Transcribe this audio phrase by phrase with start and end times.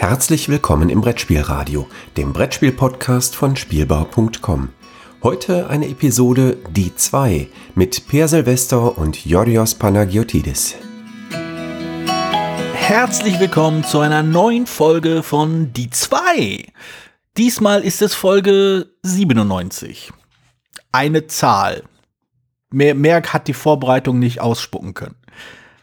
[0.00, 4.70] Herzlich willkommen im Brettspielradio, dem Brettspiel-Podcast von Spielbau.com.
[5.22, 10.76] Heute eine Episode Die 2 mit Per Silvester und Yorios Panagiotidis.
[12.72, 16.72] Herzlich willkommen zu einer neuen Folge von Die 2.
[17.36, 20.12] Diesmal ist es Folge 97.
[20.92, 21.82] Eine Zahl.
[22.70, 25.19] Mehr, mehr hat die Vorbereitung nicht ausspucken können.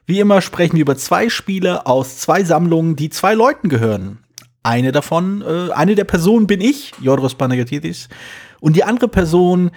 [0.09, 4.19] Wie immer sprechen wir über zwei Spiele aus zwei Sammlungen, die zwei Leuten gehören.
[4.63, 8.07] Eine davon, äh, eine der Personen bin ich, Jodros Panagiotidis,
[8.61, 9.69] und die andere Person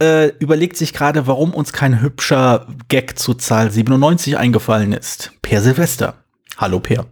[0.00, 5.32] äh, überlegt sich gerade, warum uns kein hübscher Gag zur Zahl 97 eingefallen ist.
[5.42, 6.14] Per Silvester.
[6.56, 7.04] Hallo Per.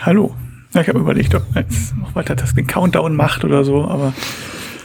[0.00, 0.34] Hallo.
[0.74, 3.84] Ja, ich habe überlegt, ob man jetzt noch weiter das den Countdown macht oder so,
[3.84, 4.12] aber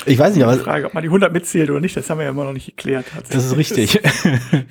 [0.05, 0.55] ich weiß nicht, aber.
[0.55, 2.53] Die Frage, ob man die 100 mitzählt oder nicht, das haben wir ja immer noch
[2.53, 3.05] nicht geklärt.
[3.29, 3.99] Das ist richtig.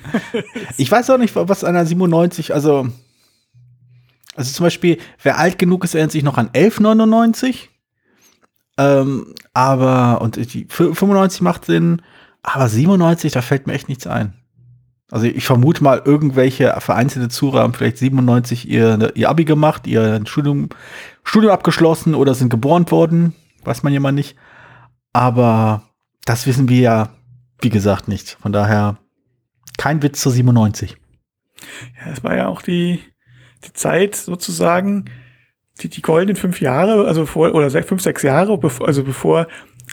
[0.77, 2.87] ich weiß auch nicht, was einer 97, also.
[4.33, 7.69] Also zum Beispiel, wer alt genug ist, erinnert sich noch an 1199.
[8.77, 12.01] Ähm, aber, und die 95 macht Sinn,
[12.41, 14.33] aber 97, da fällt mir echt nichts ein.
[15.11, 20.21] Also ich vermute mal, irgendwelche vereinzelte Zuhörer haben vielleicht 97 ihr, ihr Abi gemacht, ihr
[20.25, 20.69] Studium,
[21.23, 23.35] Studium abgeschlossen oder sind geboren worden.
[23.65, 24.37] Weiß man ja mal nicht.
[25.13, 25.83] Aber
[26.25, 27.09] das wissen wir ja,
[27.61, 28.37] wie gesagt, nicht.
[28.41, 28.97] Von daher
[29.77, 30.97] kein Witz zu 97.
[31.99, 32.99] Ja, es war ja auch die,
[33.65, 35.05] die Zeit sozusagen,
[35.81, 39.47] die, die goldenen fünf Jahre, also vor, oder sech, fünf, sechs Jahre, bevor, also bevor,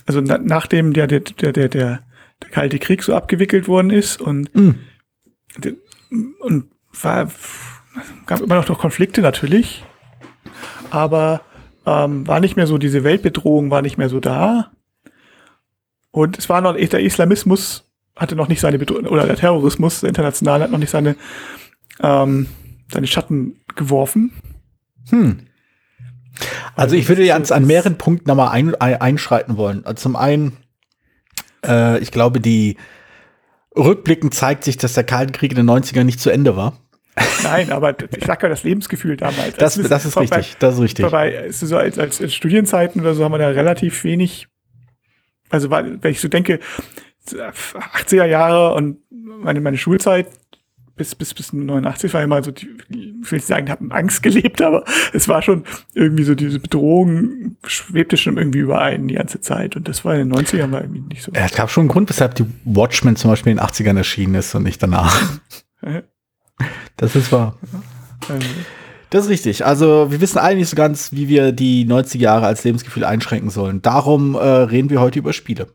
[0.07, 2.01] also na, nachdem der, der, der, der, der,
[2.43, 4.75] der Kalte Krieg so abgewickelt worden ist und, mm.
[6.41, 6.71] und
[7.03, 7.31] war,
[8.27, 9.85] gab immer noch, noch Konflikte natürlich,
[10.91, 11.43] aber
[11.87, 14.71] ähm, war nicht mehr so, diese Weltbedrohung war nicht mehr so da.
[16.11, 17.85] Und es war noch, der Islamismus
[18.17, 21.17] hatte noch nicht seine, Bedrohung, oder der Terrorismus, der international hat noch nicht seine,
[22.01, 22.49] ähm,
[22.91, 24.33] seine Schatten geworfen.
[25.11, 25.41] Hm.
[26.75, 29.85] Also ich würde jetzt an mehreren Punkten nochmal ein, einschreiten wollen.
[29.85, 30.57] Also zum einen,
[31.65, 32.77] äh, ich glaube, die
[33.77, 36.79] rückblickend zeigt sich, dass der Kalte Krieg in den 90ern nicht zu Ende war.
[37.43, 39.55] Nein, aber ich sag ja das Lebensgefühl damals.
[39.57, 41.05] Das, das, ist, das ist richtig, das ist richtig.
[41.05, 44.47] Dabei, so als, als Studienzeiten oder so haben wir da relativ wenig
[45.51, 46.61] also weil, wenn ich so denke,
[47.27, 50.29] 80er Jahre und meine, meine Schulzeit
[50.99, 54.61] bis, bis, bis 89 war immer so, die, ich will nicht sagen, haben Angst gelebt,
[54.61, 55.65] aber es war schon
[55.95, 59.77] irgendwie so, diese Bedrohung schwebte schon irgendwie überein die ganze Zeit.
[59.77, 61.33] Und das war in den 90ern war irgendwie nicht so.
[61.33, 64.35] Ja, es gab schon einen Grund, weshalb die Watchmen zum Beispiel in den 80ern erschienen
[64.35, 65.41] ist und nicht danach.
[66.97, 67.57] das ist wahr.
[69.11, 69.65] Das ist richtig.
[69.65, 73.51] Also wir wissen alle nicht so ganz, wie wir die 90 Jahre als Lebensgefühl einschränken
[73.51, 73.81] sollen.
[73.83, 75.69] Darum äh, reden wir heute über Spiele.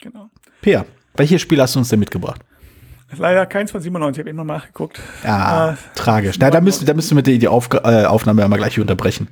[0.00, 0.30] Genau.
[0.62, 2.40] Peer, welches Spiel hast du uns denn mitgebracht?
[3.16, 5.00] Leider keins von 97, ich habe eben noch nachgeguckt.
[5.24, 6.36] Ja, äh, tragisch.
[6.38, 9.28] Na, da müssen, da müssen wir die, die Auf, äh, Aufnahme einmal gleich unterbrechen.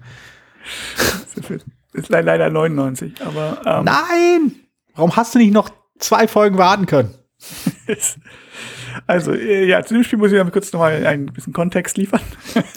[1.93, 3.61] ist leider 99, aber.
[3.65, 4.55] Ähm, Nein!
[4.95, 7.15] Warum hast du nicht noch zwei Folgen warten können?
[9.06, 12.20] Also, äh, ja, zu dem Spiel muss ich mal kurz nochmal ein bisschen Kontext liefern.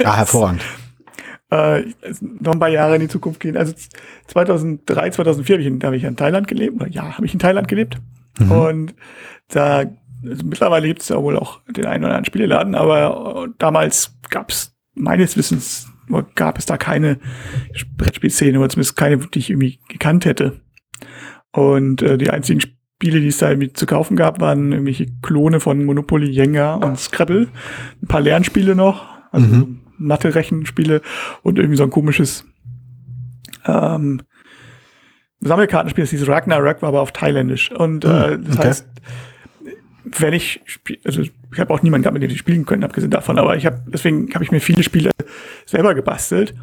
[0.03, 0.61] Ah, hervorragend.
[1.51, 1.83] äh,
[2.39, 3.57] noch ein paar Jahre in die Zukunft gehen.
[3.57, 3.73] Also
[4.27, 6.75] 2003, 2004 habe ich, in, hab ich in Thailand gelebt.
[6.75, 7.97] Oder ja, habe ich in Thailand gelebt.
[8.39, 8.51] Mhm.
[8.51, 8.95] Und
[9.49, 9.83] da,
[10.25, 14.51] also mittlerweile gibt es ja wohl auch den einen oder anderen Spieleladen, aber damals gab
[14.51, 15.91] es meines Wissens
[16.35, 17.19] gab es da keine
[17.97, 20.61] Brettspielszene oder zumindest keine, die ich irgendwie gekannt hätte.
[21.51, 22.61] Und äh, die einzigen
[23.01, 26.99] Spiele, die es da irgendwie zu kaufen gab, waren irgendwelche Klone von Monopoly, Jenga und
[26.99, 27.47] Scrabble.
[27.99, 29.79] Ein paar Lernspiele noch, also mhm.
[29.97, 31.01] Mathe-Rechenspiele
[31.41, 32.45] und irgendwie so ein komisches
[33.65, 34.21] ähm,
[35.39, 37.71] Sammelkartenspiel, das hieß Ragnarök, war aber auf Thailändisch.
[37.71, 38.45] Und äh, mhm.
[38.45, 38.67] das okay.
[38.67, 38.87] heißt,
[40.19, 40.61] wenn ich
[41.03, 43.65] also ich habe auch niemanden gehabt, mit dem ich spielen können, abgesehen davon, aber ich
[43.65, 45.09] habe deswegen habe ich mir viele Spiele
[45.65, 46.53] selber gebastelt.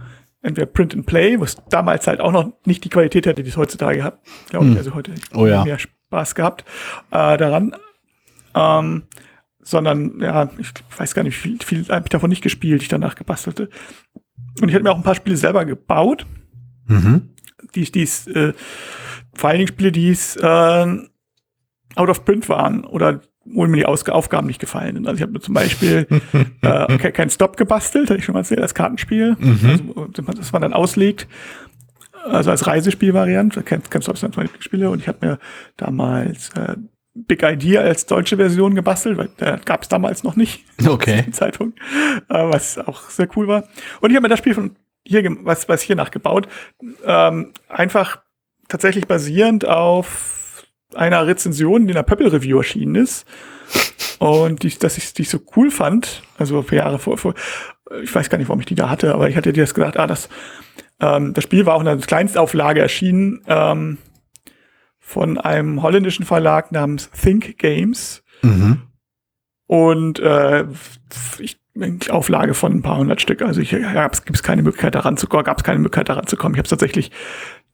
[0.41, 3.57] Entweder Print and Play, was damals halt auch noch nicht die Qualität hatte, die es
[3.57, 4.21] heutzutage hat.
[4.51, 4.79] Glaube ich, hm.
[4.79, 5.65] also heute oh, ja.
[5.65, 6.65] mehr Spaß gehabt
[7.11, 7.77] äh, daran.
[8.55, 9.03] Ähm,
[9.61, 13.15] sondern, ja, ich weiß gar nicht, viel, viel habe ich davon nicht gespielt, ich danach
[13.15, 13.69] gebastelte.
[14.61, 16.27] Und ich hatte mir auch ein paar Spiele selber gebaut.
[16.87, 17.35] Mhm.
[17.75, 18.55] Die, die äh,
[19.35, 21.09] vor allen Dingen Spiele, die äh,
[21.97, 25.07] out of print waren oder wo mir die Ausg Aufgaben nicht gefallen sind.
[25.07, 26.07] Also ich habe mir zum Beispiel
[26.63, 29.93] äh, kein Stop gebastelt, hatte ich schon mal erzählt, das Kartenspiel, mhm.
[29.95, 31.29] also, das man dann auslegt
[32.25, 35.39] also als Reisespielvariante, kennst, kennst du das meine Lieblingsspiele und ich habe mir
[35.77, 36.77] damals äh,
[37.15, 40.65] Big Idea als deutsche Version gebastelt, weil äh, gab es damals noch nicht.
[40.87, 41.27] Okay.
[41.33, 41.75] Zeitung,
[42.29, 43.65] äh, was auch sehr cool war.
[44.01, 46.49] Und ich habe mir das Spiel von hier, was, was hier nachgebaut,
[47.05, 48.21] ähm, einfach
[48.69, 50.65] tatsächlich basierend auf
[50.95, 53.27] einer Rezension, die in der Pöppel Review erschienen ist.
[54.19, 57.35] Und die, dass ich die so cool fand, also für Jahre vor, vor
[58.03, 59.97] ich weiß gar nicht, warum ich die da hatte, aber ich hatte dir das gesagt,
[59.97, 60.29] ah, das,
[61.01, 63.99] ähm, das Spiel war auch in einer Kleinstauflage erschienen ähm,
[64.99, 68.23] von einem holländischen Verlag namens Think Games.
[68.43, 68.83] Mhm.
[69.67, 70.65] Und äh,
[71.39, 71.59] ich,
[72.11, 73.41] Auflage von ein paar hundert Stück.
[73.41, 76.37] Also ich gibt es keine Möglichkeit daran zu kommen, gab es keine Möglichkeit daran zu
[76.37, 76.55] kommen.
[76.55, 77.13] Ich habe es tatsächlich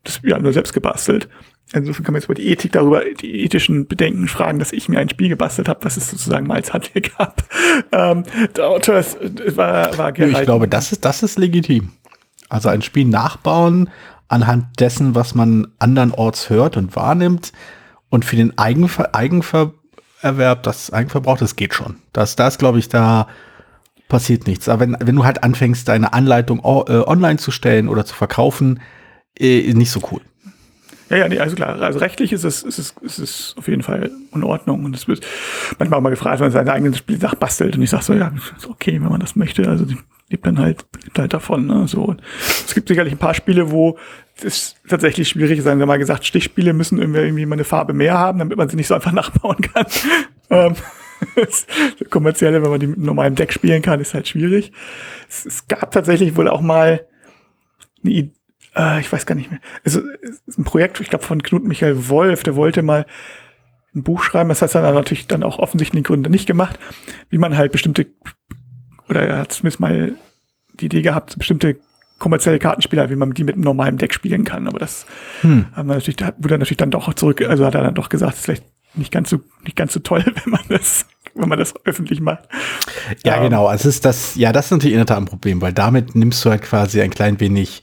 [0.02, 1.28] das ja nur selbst gebastelt.
[1.72, 4.98] Insofern kann man jetzt über die Ethik darüber, die ethischen Bedenken fragen, dass ich mir
[4.98, 7.42] ein Spiel gebastelt habe, was es sozusagen mal als Handel gab.
[7.90, 8.24] Ähm,
[8.54, 9.16] der Autor ist,
[9.56, 11.90] war, war Ich glaube, das ist, das ist legitim.
[12.54, 13.90] Also ein Spiel nachbauen
[14.28, 17.52] anhand dessen, was man andernorts hört und wahrnimmt
[18.10, 21.96] und für den Eigenver Eigenvererwerb, das Eigenverbrauch, das geht schon.
[22.12, 23.26] Das, das glaube ich, da
[24.08, 24.68] passiert nichts.
[24.68, 28.80] Aber wenn, wenn du halt anfängst, deine Anleitung äh, online zu stellen oder zu verkaufen,
[29.36, 30.20] äh, nicht so cool.
[31.10, 33.82] Ja, ja, nee, also klar, also rechtlich ist es, ist es, ist es auf jeden
[33.82, 34.84] Fall in Ordnung.
[34.84, 35.26] Und es wird
[35.78, 37.76] manchmal auch mal gefragt, wenn man sein eigenes Spiel nachbastelt.
[37.76, 39.68] Und ich sage so, ja, ist okay, wenn man das möchte.
[39.68, 39.86] Also
[40.30, 41.66] lebt dann halt, lebt halt davon.
[41.66, 41.86] Ne?
[41.86, 42.02] So.
[42.02, 42.22] Und
[42.66, 43.98] es gibt sicherlich ein paar Spiele, wo
[44.42, 45.64] es tatsächlich schwierig ist.
[45.64, 48.76] Sagen wir mal gesagt, Stichspiele müssen irgendwie mal eine Farbe mehr haben, damit man sie
[48.76, 49.86] nicht so einfach nachbauen kann.
[50.50, 50.74] ähm,
[52.10, 54.72] kommerzielle, wenn man die mit einem normalen Deck spielen kann, ist halt schwierig.
[55.28, 57.06] Es, es gab tatsächlich wohl auch mal
[58.02, 58.32] eine Idee,
[58.76, 59.60] äh, ich weiß gar nicht mehr.
[59.84, 60.00] Also
[60.56, 63.06] ein Projekt, ich glaube, von Knut Michael Wolf, der wollte mal
[63.94, 66.78] ein Buch schreiben, das hat er natürlich dann auch offensichtlich Gründe nicht gemacht,
[67.30, 68.06] wie man halt bestimmte,
[69.08, 70.14] oder er hat zumindest mal
[70.80, 71.76] die Idee gehabt, bestimmte
[72.18, 74.66] kommerzielle Kartenspieler, wie man die mit einem normalen Deck spielen kann.
[74.66, 75.06] Aber das
[75.42, 75.66] hm.
[75.72, 78.34] haben wir natürlich, da wurde natürlich dann doch zurück, also hat er dann doch gesagt,
[78.34, 81.74] ist vielleicht nicht ganz so, nicht ganz so toll, wenn man das, wenn man das
[81.84, 82.48] öffentlich macht.
[83.24, 83.66] Ja, um, genau.
[83.66, 86.44] Also ist das, ja, das ist natürlich in der Tat ein Problem, weil damit nimmst
[86.44, 87.82] du halt quasi ein klein wenig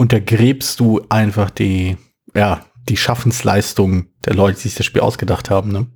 [0.00, 1.98] untergräbst du einfach die,
[2.34, 5.88] ja, die Schaffensleistung der Leute, die sich das Spiel ausgedacht haben, ne?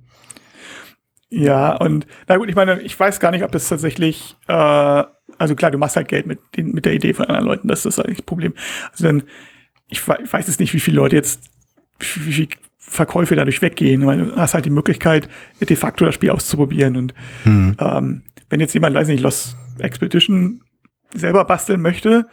[1.31, 4.53] Ja, und na gut, ich meine, ich weiß gar nicht, ob das tatsächlich, äh,
[5.39, 7.83] also klar, du machst halt Geld mit, den, mit der Idee von anderen Leuten, das
[7.87, 8.53] ist eigentlich das Problem.
[8.91, 9.23] Also dann,
[9.87, 11.49] ich, ich weiß jetzt nicht, wie viele Leute jetzt,
[11.97, 12.47] wie, wie viel
[12.77, 15.27] Verkäufe dadurch weggehen, weil du hast halt die Möglichkeit,
[15.59, 16.95] de facto das Spiel auszuprobieren.
[16.95, 17.75] Und hm.
[17.79, 20.61] ähm, wenn jetzt jemand, weiß nicht, Lost Expedition
[21.11, 22.27] selber basteln möchte,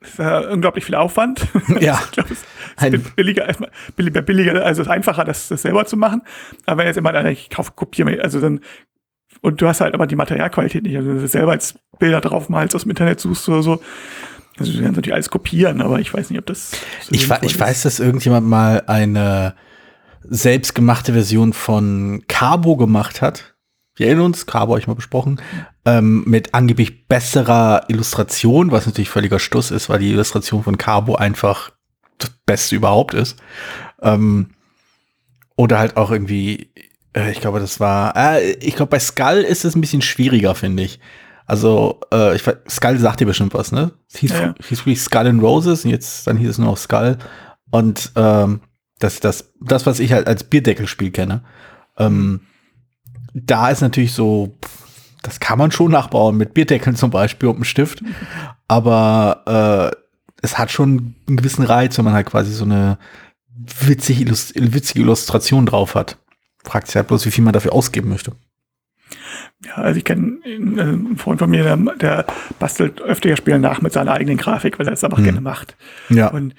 [0.00, 1.46] ist ja unglaublich viel Aufwand.
[1.80, 2.00] Ja.
[2.04, 3.46] ich glaube, es ist billiger,
[3.96, 6.22] billiger, billiger, also es ist einfacher, das, das selber zu machen.
[6.64, 8.60] Aber wenn jetzt immer einer, ich kaufe, kopiere mir, also dann,
[9.42, 10.96] und du hast halt aber die Materialqualität nicht.
[10.96, 13.80] Also wenn du selber als Bilder draufmalst, aus dem Internet suchst oder so.
[14.58, 16.70] Also du kannst natürlich alles kopieren, aber ich weiß nicht, ob das.
[17.02, 19.54] So ich, ich weiß, dass irgendjemand mal eine
[20.22, 23.56] selbstgemachte Version von Carbo gemacht hat
[23.96, 25.40] wir erinnern uns, Carbo habe ich mal besprochen,
[25.86, 31.14] ähm, mit angeblich besserer Illustration, was natürlich völliger Stuss ist, weil die Illustration von Carbo
[31.14, 31.70] einfach
[32.18, 33.38] das Beste überhaupt ist.
[34.02, 34.50] Ähm,
[35.56, 36.72] oder halt auch irgendwie,
[37.14, 40.56] äh, ich glaube, das war, äh, ich glaube, bei Skull ist es ein bisschen schwieriger,
[40.56, 40.98] finde ich.
[41.46, 43.92] Also, äh, ich, Skull sagt dir bestimmt was, ne?
[44.12, 44.54] Es hieß, ja.
[44.68, 47.16] hieß wie Skull and Roses und jetzt, dann hieß es nur noch Skull.
[47.70, 48.60] Und ähm,
[48.98, 51.44] das, das, das, was ich halt als Bierdeckelspiel kenne.
[51.96, 52.40] Ähm,
[53.32, 54.58] da ist natürlich so,
[55.26, 58.02] das kann man schon nachbauen mit Bierdeckeln zum Beispiel und einem Stift.
[58.68, 59.96] Aber äh,
[60.40, 62.98] es hat schon einen gewissen Reiz, wenn man halt quasi so eine
[63.80, 66.18] witzige, Illust witzige Illustration drauf hat.
[66.64, 68.32] Fragt sich halt bloß, wie viel man dafür ausgeben möchte.
[69.64, 72.26] Ja, also ich kenne einen Freund von mir, der, der
[72.58, 75.24] bastelt öfter Spiele nach mit seiner eigenen Grafik, weil er es einfach hm.
[75.24, 75.76] gerne macht.
[76.08, 76.28] Ja.
[76.28, 76.54] Und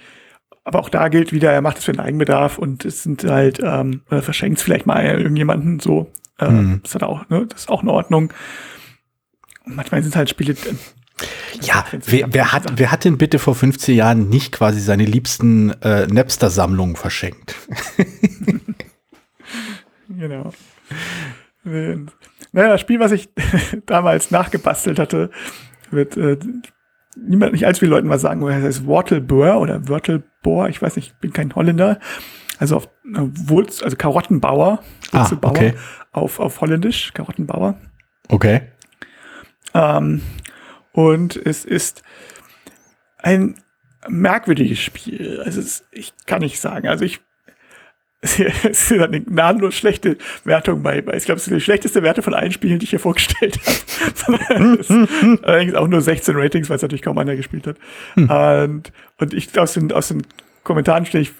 [0.66, 3.62] aber auch da gilt wieder, er macht es für den Eigenbedarf und es sind halt,
[3.64, 6.12] ähm, verschenkt es vielleicht mal irgendjemanden so.
[6.40, 6.82] Äh, mhm.
[6.84, 8.34] Das, hat auch, ne, das ist auch in Ordnung.
[9.66, 10.54] Und manchmal sind es halt Spiele.
[10.54, 10.76] Äh,
[11.62, 15.72] ja, wer, wer, hat, wer hat denn bitte vor 15 Jahren nicht quasi seine liebsten
[15.82, 17.56] äh, Napster-Sammlungen verschenkt?
[20.10, 20.54] genau.
[21.64, 23.30] Naja, das Spiel, was ich
[23.86, 25.32] damals nachgebastelt hatte,
[25.90, 26.38] wird äh,
[27.16, 31.14] niemand, nicht allzu viele Leuten was sagen, das heißt Wortelbohr oder Wörtelbohr, ich weiß nicht,
[31.14, 32.00] ich bin kein Holländer.
[32.60, 34.80] Also auf äh, Wurz, also Karottenbauer,
[35.12, 35.76] ah, okay.
[36.18, 37.80] Auf, auf Holländisch, Karottenbauer.
[38.30, 38.62] Okay.
[39.74, 40.22] Ähm,
[40.92, 42.04] und es ist
[43.20, 43.56] ein
[44.08, 45.42] merkwürdiges Spiel.
[45.44, 46.88] Also es, ich kann nicht sagen.
[46.88, 47.22] Also ich
[48.22, 52.24] es ist eine gnadenlos schlechte Wertung bei, bei ich glaube, es ist die schlechteste Werte
[52.24, 53.60] von allen Spielen, die ich hier vorgestellt
[54.28, 55.40] habe.
[55.44, 57.78] Allerdings auch nur 16 Ratings, weil es natürlich kaum einer gespielt hat.
[58.16, 58.30] Hm.
[58.30, 60.26] Und, und ich aus den, aus den
[60.64, 61.32] Kommentaren stelle ich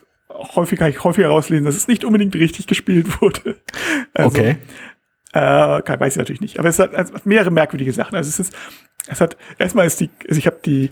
[0.56, 3.58] häufig, kann ich häufiger rauslesen, dass es nicht unbedingt richtig gespielt wurde.
[4.14, 4.58] Also, okay.
[5.34, 5.40] Äh,
[6.00, 6.60] weiß ich natürlich nicht.
[6.60, 8.16] Aber es hat, es hat mehrere merkwürdige Sachen.
[8.16, 8.56] Also es ist,
[9.08, 10.90] es hat, erstmal ist die, also ich habe die,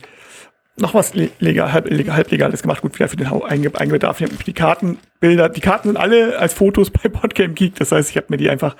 [0.77, 4.19] noch was legal, halb, halblegales gemacht, gut, wieder für den Eigenbedarf.
[4.19, 8.09] Ich habe die Kartenbilder, die Karten sind alle als Fotos bei Podgame Geek, das heißt,
[8.09, 8.75] ich habe mir die einfach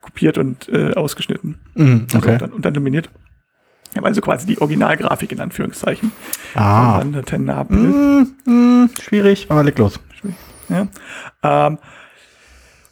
[0.00, 1.58] kopiert und äh, ausgeschnitten.
[1.74, 2.14] Mm, okay.
[2.14, 3.10] Also, und, dann, und dann nominiert.
[4.02, 6.12] Also quasi die Originalgrafik in Anführungszeichen.
[6.54, 6.96] Ah.
[6.96, 7.78] Und dann der Tenabel.
[7.78, 9.98] Mm, mm, schwierig, aber leg los.
[10.68, 10.88] Ja.
[11.42, 11.78] Ähm,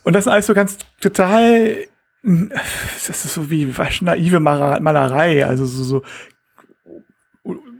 [0.02, 1.76] und das ist alles so ganz total,
[2.22, 6.02] das ist so wie wasch naive Malerei, also so, so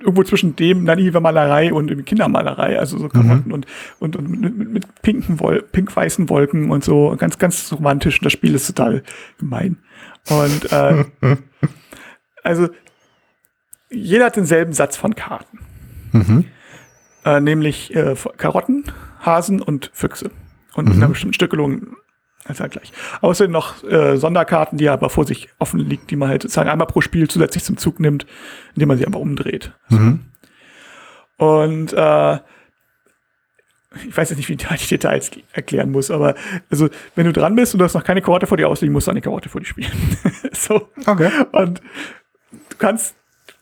[0.04, 3.66] irgendwo zwischen dem naive Malerei und Kindermalerei, also so Karotten und,
[3.98, 8.18] und, und mit, mit, pinken Wol pink-weißen Wolken und so, ganz, ganz romantisch.
[8.18, 9.02] Und das Spiel ist total
[9.38, 9.78] gemein.
[10.28, 11.04] Und äh,
[12.42, 12.68] also
[13.90, 15.58] jeder hat denselben Satz von Karten.
[16.12, 16.44] Mhm.
[17.25, 18.85] Äh, nämlich äh, Karotten,
[19.21, 20.31] Hasen und Füchse.
[20.75, 21.97] Und mit einer bestimmten Stückelung
[22.49, 22.93] ist halt gleich.
[23.21, 26.87] Außerdem noch äh, Sonderkarten, die aber vor sich offen liegt, die man halt sozusagen einmal
[26.87, 28.26] pro Spiel zusätzlich zum Zug nimmt,
[28.75, 29.73] indem man sie einfach umdreht.
[29.88, 30.21] Mhm.
[31.37, 32.35] Und äh,
[34.07, 36.35] ich weiß jetzt nicht, wie ich die Details erklären muss, aber
[36.71, 39.07] also wenn du dran bist und du hast noch keine Karotte vor dir ausliegen, musst
[39.07, 39.93] du eine Karotte vor dir spielen.
[40.52, 40.88] so.
[41.07, 41.31] Okay.
[41.52, 41.81] Und
[42.50, 43.14] du kannst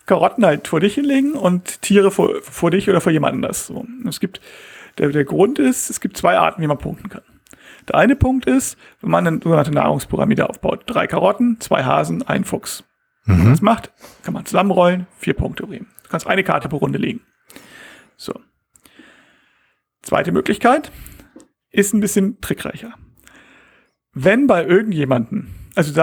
[0.06, 3.66] Karotten halt vor dich hinlegen und Tiere vor, vor dich oder vor jemand anders.
[3.66, 3.86] So.
[4.08, 4.40] Es gibt,
[4.98, 7.22] der, der Grund ist, es gibt zwei Arten, wie man punkten kann.
[7.88, 10.84] Der eine Punkt ist, wenn man eine sogenannte Nahrungspyramide aufbaut.
[10.86, 12.84] Drei Karotten, zwei Hasen, ein Fuchs.
[13.24, 13.92] Wenn man das macht,
[14.24, 15.86] kann man zusammenrollen, vier Punkte bringen.
[16.02, 17.20] Du kannst eine Karte pro Runde legen.
[18.16, 18.34] So.
[20.02, 20.90] Zweite Möglichkeit
[21.70, 22.94] ist ein bisschen trickreicher.
[24.12, 26.02] Wenn bei irgendjemanden, also du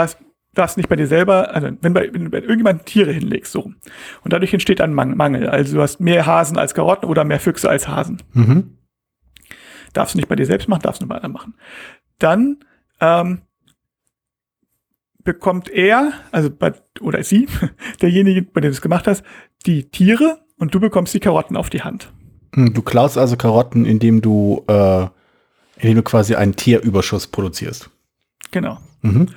[0.53, 3.71] darfst, nicht bei dir selber, also wenn bei, wenn du bei irgendjemandem Tiere hinlegst, so,
[4.23, 7.39] und dadurch entsteht ein Mang- Mangel, also du hast mehr Hasen als Karotten oder mehr
[7.39, 8.77] Füchse als Hasen, Mhm.
[9.93, 11.53] darfst du nicht bei dir selbst machen, darfst du nur bei anderen machen.
[12.17, 12.57] Dann
[12.99, 13.41] ähm,
[15.23, 17.47] bekommt er, also bei, oder sie,
[18.01, 19.23] derjenige, bei dem du es gemacht hast,
[19.65, 22.11] die Tiere und du bekommst die Karotten auf die Hand.
[22.55, 25.05] Hm, Du klaust also Karotten, indem du, äh,
[25.77, 27.89] indem du quasi einen Tierüberschuss produzierst.
[28.51, 28.79] Genau.
[29.01, 29.27] Mhm.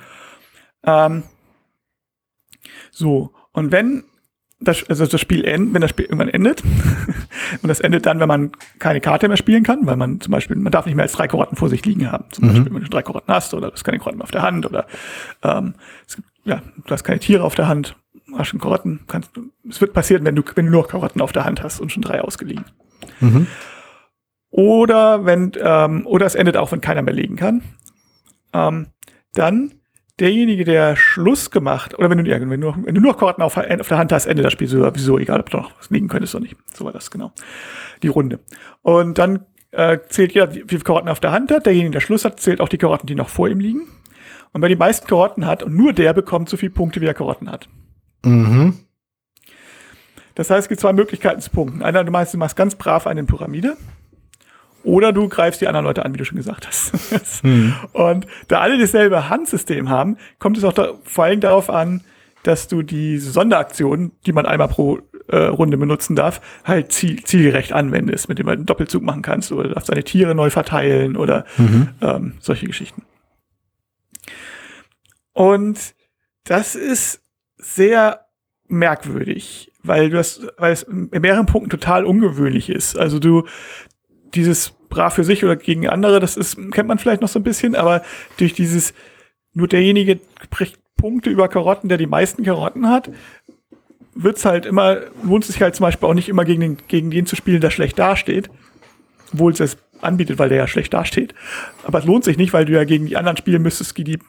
[0.85, 1.23] Ähm,
[2.91, 4.03] so, und wenn
[4.59, 6.63] das, also das Spiel endet, wenn das Spiel irgendwann endet,
[7.61, 10.55] und das endet dann, wenn man keine Karte mehr spielen kann, weil man zum Beispiel,
[10.55, 12.25] man darf nicht mehr als drei Karotten vor sich liegen haben.
[12.31, 14.41] Zum Beispiel, wenn du drei Karotten hast, oder du hast keine Karotten mehr auf der
[14.41, 14.85] Hand, oder
[15.43, 15.75] ähm,
[16.07, 17.95] es gibt, ja, du hast keine Tiere auf der Hand,
[18.37, 21.31] hast schon Karotten, kannst du, es wird passieren, wenn du, wenn du nur Karotten auf
[21.31, 22.65] der Hand hast und schon drei ausgeliehen.
[23.19, 23.47] Mhm.
[24.49, 27.63] Oder wenn, ähm, oder es endet auch, wenn keiner mehr legen kann.
[28.53, 28.87] Ähm,
[29.33, 29.71] dann
[30.23, 33.41] derjenige, der Schluss gemacht, oder wenn du, ja, wenn du, nur- wenn du nur Karten
[33.41, 36.07] auf, auf der Hand hast, endet das Spiel sowieso, egal ob du noch was liegen
[36.07, 36.55] könntest oder nicht.
[36.73, 37.31] So war das, genau.
[38.01, 38.39] Die Runde.
[38.81, 41.65] Und dann äh, zählt jeder, wie viele Karotten er auf der Hand hat.
[41.65, 43.81] Derjenige, der Schluss hat, zählt auch die Karotten, die noch vor ihm liegen.
[44.51, 47.13] Und wer die meisten Karotten hat, und nur der bekommt so viele Punkte, wie er
[47.13, 47.67] Karotten hat.
[48.23, 48.75] Mhm.
[50.35, 51.83] Das heißt, es gibt zwei Möglichkeiten zu punkten.
[51.83, 53.77] Einer, du machst, du machst ganz brav eine Pyramide.
[54.83, 56.93] Oder du greifst die anderen Leute an, wie du schon gesagt hast.
[57.93, 62.01] Und da alle dasselbe Handsystem haben, kommt es auch da, vor allem darauf an,
[62.43, 67.71] dass du die Sonderaktionen, die man einmal pro äh, Runde benutzen darf, halt ziel, zielgerecht
[67.71, 71.45] anwendest, mit dem du einen Doppelzug machen kannst oder darfst deine Tiere neu verteilen oder
[72.01, 73.03] ähm, solche Geschichten.
[75.31, 75.95] Und
[76.43, 77.21] das ist
[77.57, 78.25] sehr
[78.67, 82.97] merkwürdig, weil du das, weil es in mehreren Punkten total ungewöhnlich ist.
[82.97, 83.45] Also du,
[84.35, 87.43] dieses brav für sich oder gegen andere, das ist, kennt man vielleicht noch so ein
[87.43, 88.03] bisschen, aber
[88.37, 88.93] durch dieses,
[89.53, 90.19] nur derjenige
[90.51, 93.09] kriegt Punkte über Karotten, der die meisten Karotten hat,
[94.15, 97.11] wird's halt immer, lohnt es sich halt zum Beispiel auch nicht immer gegen den, gegen
[97.11, 98.49] den zu spielen, der schlecht dasteht,
[99.33, 101.33] obwohl es es anbietet, weil der ja schlecht dasteht.
[101.83, 104.19] Aber es lohnt sich nicht, weil du ja gegen die anderen spielen müsstest, die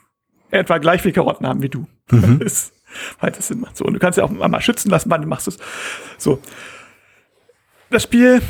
[0.51, 1.87] etwa gleich viel Karotten haben wie du.
[2.39, 2.73] Das,
[3.19, 3.77] weil das Sinn macht.
[3.77, 5.59] So, und du kannst ja auch mal schützen lassen, wann du machst es.
[6.17, 6.39] So.
[7.91, 8.41] Das Spiel,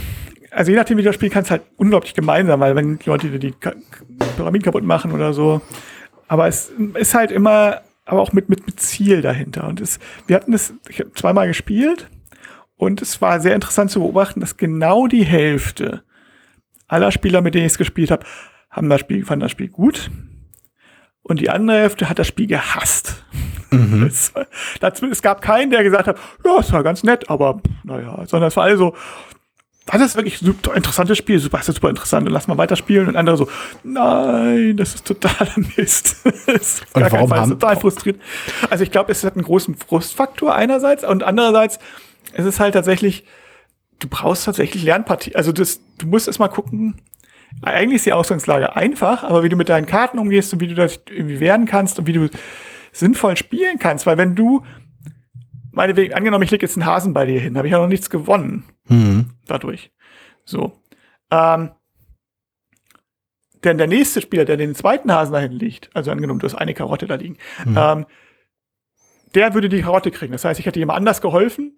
[0.55, 3.09] also je nachdem, wie du das spielst, kann es halt unglaublich gemeinsam, weil wenn die
[3.09, 3.55] Leute die
[4.37, 5.61] Pyramiden kaputt machen oder so.
[6.29, 9.67] Aber es ist halt immer, aber auch mit, mit, mit Ziel dahinter.
[9.69, 12.09] Und es, wir hatten es, ich habe zweimal gespielt
[12.77, 16.03] und es war sehr interessant zu beobachten, dass genau die Hälfte
[16.89, 18.25] aller Spieler, mit denen ich es gespielt habe,
[18.71, 20.11] haben das Spiel, fanden das Spiel gut.
[21.23, 23.25] Und die andere Hälfte hat das Spiel gehasst.
[24.07, 24.47] Es, war-
[24.79, 28.47] dazu, es gab keinen, der gesagt hat, ja, es war ganz nett, aber naja, sondern
[28.47, 28.95] es war alle so,
[29.87, 33.09] das ist wirklich ein super interessantes Spiel, super, ist super interessant, und lass mal weiterspielen.
[33.09, 33.49] Und andere so,
[33.83, 36.17] nein, das ist totaler Mist.
[36.25, 38.21] Das ist Und warum Fall, haben- total frustriert.
[38.71, 41.79] Also ich glaube, es hat einen großen Frustfaktor einerseits und andererseits,
[42.33, 43.25] es ist halt tatsächlich,
[43.99, 45.37] du brauchst tatsächlich Lernpartie.
[45.37, 47.01] Also das, du musst erst mal gucken,
[47.63, 50.75] eigentlich ist die Ausgangslage einfach, aber wie du mit deinen Karten umgehst und wie du
[50.75, 52.29] das irgendwie wehren kannst und wie du
[52.93, 54.65] sinnvoll spielen kannst, weil wenn du,
[55.75, 58.11] meinetwegen, angenommen, ich lege jetzt einen Hasen bei dir hin, habe ich ja noch nichts
[58.11, 59.31] gewonnen Mhm.
[59.47, 59.93] dadurch.
[60.45, 60.81] So.
[61.31, 61.71] Ähm,
[63.65, 66.75] denn der nächste Spieler, der den zweiten Hasen dahin legt, also angenommen, du hast eine
[66.75, 68.05] Karotte da liegen, ähm,
[69.35, 70.33] der würde die Karotte kriegen.
[70.33, 71.77] Das heißt, ich hätte jemand anders geholfen,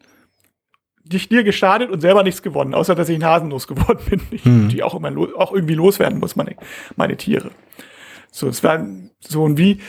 [1.05, 4.45] dich dir geschadet und selber nichts gewonnen, außer dass ich einen Hasen losgeworden bin, ich,
[4.45, 4.69] Hm.
[4.69, 6.57] die auch immer auch irgendwie loswerden muss, meine,
[6.97, 7.53] meine Tiere.
[8.33, 8.85] So, es war
[9.21, 9.81] so ein wie,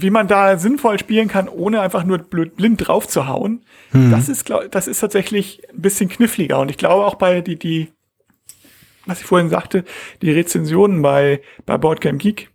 [0.00, 3.64] wie man da sinnvoll spielen kann, ohne einfach nur blöd, blind drauf zu hauen.
[3.92, 6.58] Das ist, glaub, das ist tatsächlich ein bisschen kniffliger.
[6.60, 7.88] Und ich glaube auch bei die, die,
[9.06, 9.84] was ich vorhin sagte,
[10.22, 12.50] die Rezensionen bei, bei Boardgame Geek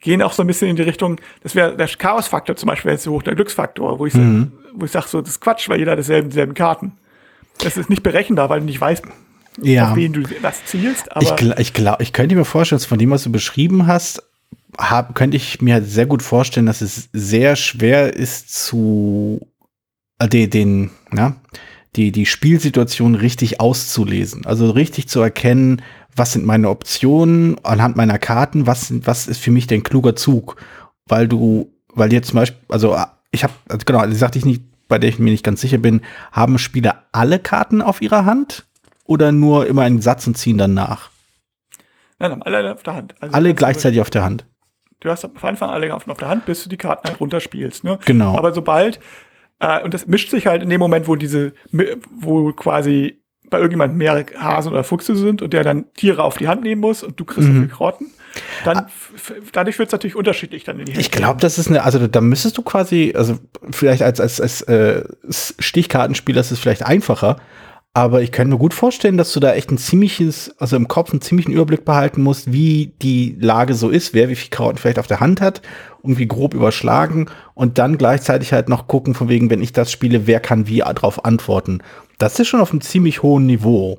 [0.00, 3.04] gehen auch so ein bisschen in die Richtung, das wäre der Chaos-Faktor zum Beispiel, jetzt
[3.04, 4.52] so hoch der Glücksfaktor, wo ich, Mhm.
[4.64, 6.92] so, wo ich sage, so, das ist Quatsch, weil jeder dieselben, dieselben Karten.
[7.58, 9.04] Das ist nicht berechenbar, weil du nicht weißt,
[9.60, 9.90] Ja.
[9.90, 12.98] auf wen du das zielst, aber Ich, ich, glaub, ich könnte mir vorstellen, dass von
[12.98, 14.22] dem, was du beschrieben hast,
[14.78, 19.46] hab, könnte ich mir sehr gut vorstellen, dass es sehr schwer ist zu
[20.18, 21.36] äh, den, den ja,
[21.96, 24.46] die, die Spielsituation richtig auszulesen.
[24.46, 25.82] Also richtig zu erkennen,
[26.16, 30.16] was sind meine Optionen anhand meiner Karten, was, sind- was ist für mich denn kluger
[30.16, 30.56] Zug.
[31.06, 34.44] Weil du, weil jetzt zum Beispiel, also äh, ich habe, also genau, die sagte ich
[34.44, 36.02] nicht, bei der ich mir nicht ganz sicher bin,
[36.32, 38.66] haben Spieler alle Karten auf ihrer Hand
[39.04, 41.10] oder nur immer einen Satz und ziehen dann nach?
[42.18, 43.14] nein, alle auf der Hand.
[43.20, 44.44] Also Alle gleichzeitig auf der Hand.
[45.02, 47.84] Du hast am Anfang alle auf auf der Hand, bis du die Karten halt runterspielst.
[47.84, 47.98] Ne?
[48.04, 48.36] Genau.
[48.36, 49.00] Aber sobald,
[49.60, 51.52] äh, und das mischt sich halt in dem Moment, wo diese,
[52.10, 53.18] wo quasi
[53.50, 56.80] bei irgendjemand mehr Hasen oder Fuchse sind und der dann Tiere auf die Hand nehmen
[56.80, 57.68] muss und du kriegst Mhm.
[57.68, 58.06] Karotten,
[58.64, 61.82] dann f- dadurch wird es natürlich unterschiedlich dann in die Ich glaube, das ist eine,
[61.84, 63.38] also da müsstest du quasi, also
[63.70, 65.04] vielleicht als, als, als äh,
[65.58, 67.36] Stichkartenspieler ist es vielleicht einfacher,
[67.94, 71.10] aber ich könnte mir gut vorstellen, dass du da echt ein ziemliches, also im Kopf
[71.10, 74.98] einen ziemlichen Überblick behalten musst, wie die Lage so ist, wer wie viel Karotten vielleicht
[74.98, 75.60] auf der Hand hat,
[76.02, 80.26] irgendwie grob überschlagen und dann gleichzeitig halt noch gucken, von wegen, wenn ich das spiele,
[80.26, 81.82] wer kann wie darauf antworten.
[82.16, 83.98] Das ist schon auf einem ziemlich hohen Niveau.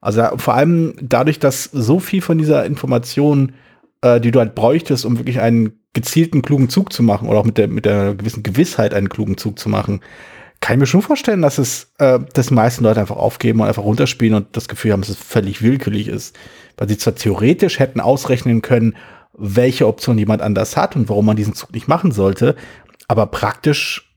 [0.00, 3.54] Also vor allem dadurch, dass so viel von dieser Information,
[4.02, 7.46] äh, die du halt bräuchtest, um wirklich einen gezielten, klugen Zug zu machen oder auch
[7.46, 10.00] mit der, mit der gewissen Gewissheit einen klugen Zug zu machen,
[10.60, 13.68] kann ich mir schon vorstellen, dass es, äh, dass die meisten Leute einfach aufgeben und
[13.68, 16.36] einfach runterspielen und das Gefühl haben, dass es völlig willkürlich ist.
[16.76, 18.96] Weil sie zwar theoretisch hätten ausrechnen können,
[19.38, 22.56] welche Option jemand anders hat und warum man diesen Zug nicht machen sollte,
[23.06, 24.14] aber praktisch,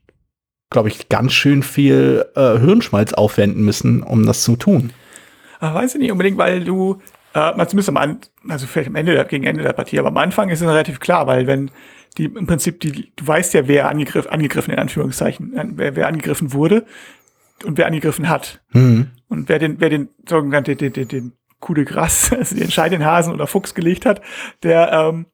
[0.69, 4.91] glaube ich, ganz schön viel äh, Hirnschmalz aufwenden müssen, um das zu tun.
[5.59, 6.99] Aber weiß ich nicht unbedingt, weil du,
[7.33, 10.49] äh, zumindest am An also vielleicht am Ende, gegen Ende der Partie, aber am Anfang
[10.49, 11.69] ist es relativ klar, weil wenn
[12.17, 16.07] die im Prinzip, die, du weißt ja, wer angegriff, angegriffen, in Anführungszeichen, äh, wer, wer
[16.07, 16.85] angegriffen wurde
[17.65, 18.61] und wer angegriffen hat.
[18.73, 19.07] Mhm.
[19.29, 23.07] Und wer den, wer den sogenannten, den, den, den Coup de Gras, also den entscheidenden
[23.07, 24.21] Hasen oder Fuchs gelegt hat,
[24.63, 25.25] der, ähm,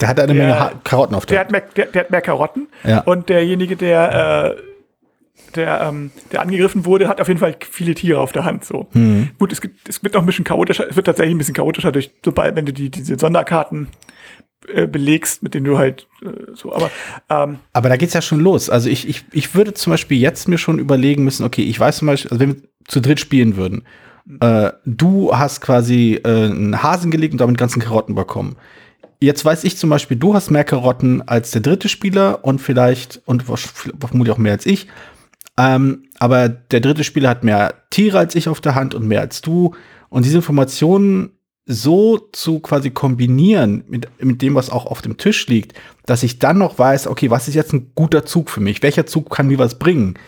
[0.00, 1.40] Der hat eine Der- Menge ha Karotten auf der der.
[1.44, 2.68] hat mehr, der, der hat mehr Karotten.
[2.82, 3.00] Ja.
[3.02, 4.62] Und derjenige, der, äh,
[5.54, 8.64] der, ähm, der angegriffen wurde, hat auf jeden Fall viele Tiere auf der Hand.
[8.64, 8.88] So.
[8.92, 9.30] Mhm.
[9.38, 11.92] Gut, es, gibt, es wird noch ein bisschen chaotischer, es wird tatsächlich ein bisschen chaotischer
[11.92, 13.86] durch, sobald, wenn du die, diese Sonderkarten
[14.72, 16.90] äh, belegst, mit denen du halt äh, so, aber
[17.28, 18.70] ähm, Aber da geht's ja schon los.
[18.70, 21.98] Also ich, ich, ich würde zum Beispiel jetzt mir schon überlegen müssen, okay, ich weiß
[21.98, 23.84] zum Beispiel, also wenn wir zu dritt spielen würden,
[24.40, 28.56] äh, du hast quasi äh, einen Hasen gelegt und damit ganzen Karotten bekommen.
[29.20, 33.22] Jetzt weiß ich zum Beispiel, du hast mehr Karotten als der dritte Spieler und vielleicht,
[33.26, 34.88] und vermutlich auch mehr als ich.
[35.56, 39.20] Ähm, aber der dritte Spieler hat mehr Tiere als ich auf der Hand und mehr
[39.20, 39.74] als du.
[40.08, 41.30] Und diese Informationen
[41.66, 45.72] so zu quasi kombinieren mit, mit dem, was auch auf dem Tisch liegt,
[46.04, 48.82] dass ich dann noch weiß, okay, was ist jetzt ein guter Zug für mich?
[48.82, 50.18] Welcher Zug kann mir was bringen?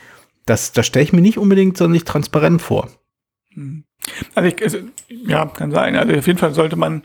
[0.46, 2.88] Das, das stelle ich mir nicht unbedingt so nicht transparent vor.
[4.35, 5.96] Also, ich, also ja, kann sein.
[5.96, 7.03] Also auf jeden Fall sollte man,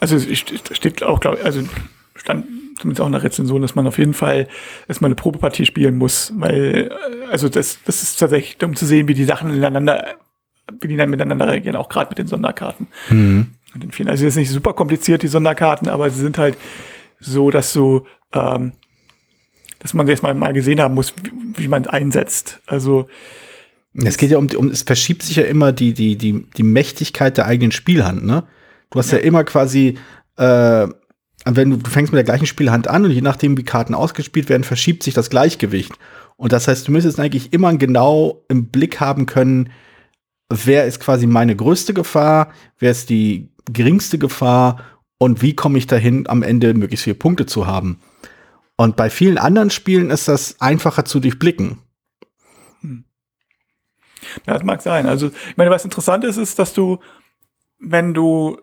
[0.00, 1.62] also es steht auch, glaube ich, also
[2.16, 2.46] stand
[2.78, 4.48] zumindest auch in der Rezension, dass man auf jeden Fall,
[5.00, 9.08] man eine Probepartie spielen muss, weil, äh, also das, das ist tatsächlich, um zu sehen,
[9.08, 10.16] wie die Sachen ineinander,
[10.80, 12.86] wie die dann miteinander reagieren, auch gerade mit den Sonderkarten.
[13.74, 14.08] Und den vielen.
[14.08, 16.56] Also es ist nicht super kompliziert, die Sonderkarten, aber sie sind halt
[17.20, 18.72] so, dass so, ähm,
[19.78, 22.60] dass man jetzt mal, mal gesehen haben muss, wie, wie man es einsetzt.
[22.66, 23.08] Also
[23.94, 27.36] Es geht ja um, um, es verschiebt sich ja immer die, die, die, die Mächtigkeit
[27.36, 28.44] der eigenen Spielhand, ne?
[28.90, 29.98] Du hast ja, immer quasi,
[30.36, 30.86] äh,
[31.44, 34.48] wenn du, du fängst mit der gleichen Spielhand an und je nachdem, wie Karten ausgespielt
[34.48, 35.92] werden, verschiebt sich das Gleichgewicht.
[36.36, 39.70] Und das heißt, du müsstest eigentlich immer genau im Blick haben können,
[40.48, 44.84] wer ist quasi meine größte Gefahr, wer ist die geringste Gefahr
[45.18, 48.00] und wie komme ich dahin, am Ende möglichst viele Punkte zu haben.
[48.76, 51.78] Und bei vielen anderen Spielen ist das einfacher zu durchblicken.
[54.46, 55.06] Ja, das mag sein.
[55.06, 56.98] Also, ich meine, was interessant ist, ist, dass du,
[57.78, 58.58] wenn du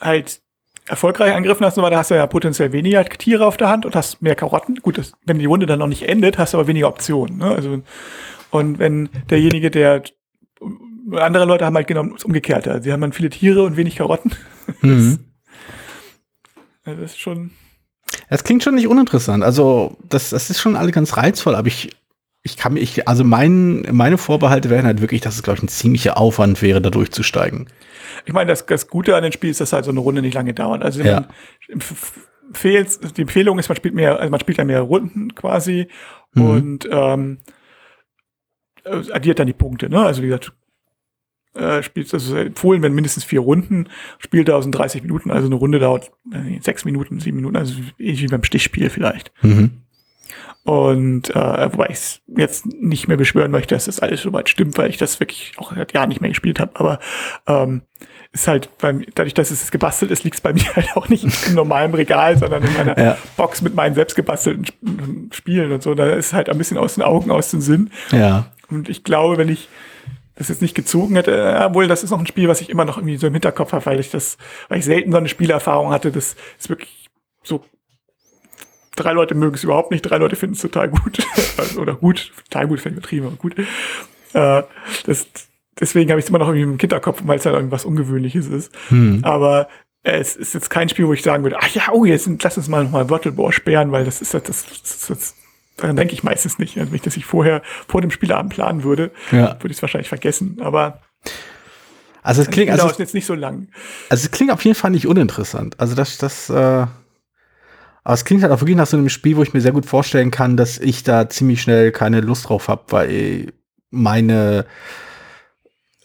[0.00, 0.40] halt
[0.86, 3.94] erfolgreich angegriffen hast, aber da hast du ja potenziell weniger Tiere auf der Hand und
[3.94, 4.76] hast mehr Karotten.
[4.76, 7.38] Gut, das, wenn die Runde dann noch nicht endet, hast du aber weniger Optionen.
[7.38, 7.50] Ne?
[7.50, 7.82] Also,
[8.50, 10.02] und wenn derjenige, der
[11.12, 12.80] andere Leute haben halt genau das Umgekehrte.
[12.82, 14.32] Sie haben dann viele Tiere und wenig Karotten.
[14.82, 15.18] Mhm.
[16.84, 17.52] Also das ist schon.
[18.30, 19.42] Das klingt schon nicht uninteressant.
[19.42, 21.96] Also, das, das ist schon alle ganz reizvoll, aber ich,
[22.42, 25.62] ich kann mir, ich, also mein, meine Vorbehalte wären halt wirklich, dass es, glaube ich,
[25.62, 27.68] ein ziemlicher Aufwand wäre, da durchzusteigen.
[28.26, 30.34] Ich meine, das, das Gute an dem Spiel ist, dass halt so eine Runde nicht
[30.34, 30.82] lange dauert.
[30.82, 31.20] Also Ja.
[31.68, 31.82] man
[32.48, 35.88] empfiehlt, die Empfehlung ist, man spielt mehr, also man spielt ja mehr Runden quasi
[36.34, 36.42] Mhm.
[36.44, 37.38] und ähm,
[38.84, 39.88] äh, addiert dann die Punkte.
[39.88, 40.00] Ne?
[40.04, 40.52] Also wie gesagt,
[41.58, 45.54] äh, spielt also empfohlen, wenn mindestens vier Runden, spielt aus den 30 Minuten, also eine
[45.56, 49.32] Runde dauert äh, sechs Minuten, sieben Minuten, also ähnlich wie beim Stichspiel vielleicht.
[49.42, 49.70] Mhm.
[50.64, 54.76] Und äh, wobei ich es jetzt nicht mehr beschwören möchte, dass das alles soweit stimmt,
[54.76, 56.72] weil ich das wirklich auch seit Jahren nicht mehr gespielt habe.
[56.78, 56.98] Aber
[57.46, 57.80] ähm,
[58.32, 61.24] ist halt beim, dadurch, dass es gebastelt ist, liegt es bei mir halt auch nicht
[61.46, 63.16] im normalen Regal, sondern in meiner Ja.
[63.38, 65.94] Box mit meinen selbst gebastelten Sp- Spielen und so.
[65.94, 67.90] Da ist es halt ein bisschen aus den Augen, aus dem Sinn.
[68.12, 68.52] Ja.
[68.70, 69.68] Und ich glaube, wenn ich
[70.38, 72.84] das jetzt nicht gezogen hätte, äh, obwohl das ist noch ein Spiel, was ich immer
[72.84, 75.90] noch irgendwie so im Hinterkopf habe, weil ich das, weil ich selten so eine Spielerfahrung
[75.90, 77.08] hatte, das ist wirklich
[77.42, 77.64] so
[78.94, 81.18] drei Leute mögen es überhaupt nicht, drei Leute finden es total gut.
[81.78, 83.58] Oder gut, total gut, finde ich übertrieben, aber gut.
[84.32, 84.62] Äh,
[85.06, 85.26] das,
[85.78, 88.72] deswegen habe ich es immer noch irgendwie im Hinterkopf, weil es halt irgendwas Ungewöhnliches ist.
[88.88, 89.20] Hm.
[89.22, 89.68] Aber
[90.02, 92.68] es ist jetzt kein Spiel, wo ich sagen würde, ach ja, oh, jetzt lass uns
[92.68, 95.34] mal nochmal Wörtelbohr sperren, weil das ist das, das, das, das
[95.78, 96.76] daran denke ich meistens nicht.
[96.78, 99.56] Also, wenn ich das ich vorher vor dem Spielabend planen würde, Ja.
[99.60, 100.58] würde ich es wahrscheinlich vergessen.
[100.60, 101.00] Aber
[102.22, 103.68] Also es klingt, also, jetzt nicht so lang.
[104.10, 105.80] also es klingt auf jeden Fall nicht uninteressant.
[105.80, 106.54] Also das, das, äh,
[108.04, 109.86] aber es klingt halt auch wirklich nach so einem Spiel, wo ich mir sehr gut
[109.86, 113.52] vorstellen kann, dass ich da ziemlich schnell keine Lust drauf habe, weil
[113.90, 114.66] meine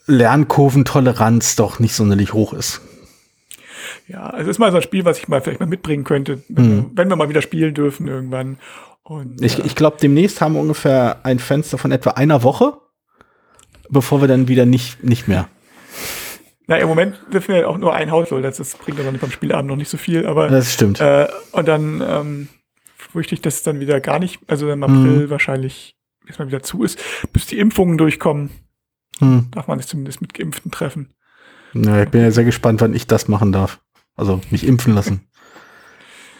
[0.06, 2.80] Lernkurventoleranz doch nicht sonderlich hoch ist.
[4.06, 6.42] Ja, also es ist mal so ein Spiel, was ich mal vielleicht mal mitbringen könnte,
[6.48, 6.90] Mhm.
[6.94, 8.58] wenn wir mal wieder spielen dürfen irgendwann.
[9.04, 12.78] Und Ich, äh, ich glaube, demnächst haben wir ungefähr ein Fenster von etwa einer Woche,
[13.88, 15.48] bevor wir dann wieder nicht, nicht mehr.
[16.66, 19.68] na, im Moment dürfen wir auch nur ein Haus, das, das bringt dann beim Spielabend
[19.70, 21.00] noch nicht so viel, aber Das stimmt.
[21.00, 22.48] Äh, und dann ähm,
[22.96, 24.84] fürchte ich, dass es dann wieder gar nicht, also im Mhm.
[24.84, 26.98] April wahrscheinlich erstmal wieder zu ist,
[27.32, 28.50] bis die Impfungen durchkommen,
[29.20, 29.48] Hm.
[29.52, 31.12] darf man sich zumindest mit Geimpften treffen.
[31.74, 33.80] Ja, ich bin ja sehr gespannt, wann ich das machen darf.
[34.16, 35.28] Also mich impfen lassen.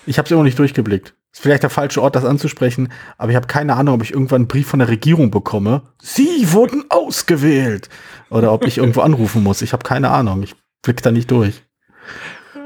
[0.07, 1.15] Ich habe es immer noch nicht durchgeblickt.
[1.35, 4.43] Ist vielleicht der falsche Ort, das anzusprechen, aber ich habe keine Ahnung, ob ich irgendwann
[4.43, 5.83] einen Brief von der Regierung bekomme.
[6.01, 7.89] Sie wurden ausgewählt.
[8.31, 9.61] Oder ob ich irgendwo anrufen muss.
[9.61, 10.45] Ich habe keine Ahnung.
[10.45, 11.63] Ich blick da nicht durch.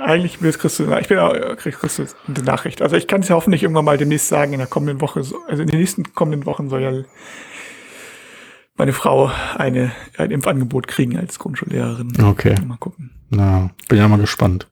[0.00, 2.83] Eigentlich kriegst du, ich bin auch, äh, kriegst du eine Nachricht.
[2.83, 5.38] Also ich kann es ja hoffentlich irgendwann mal demnächst sagen, in der kommenden Woche, so-
[5.48, 6.92] also in den nächsten kommenden Wochen soll ja
[8.76, 12.12] meine Frau eine, ein Impfangebot kriegen als Grundschullehrerin.
[12.22, 12.54] Okay.
[12.64, 13.11] Mal gucken.
[13.31, 14.69] Na, bin ja mal gespannt.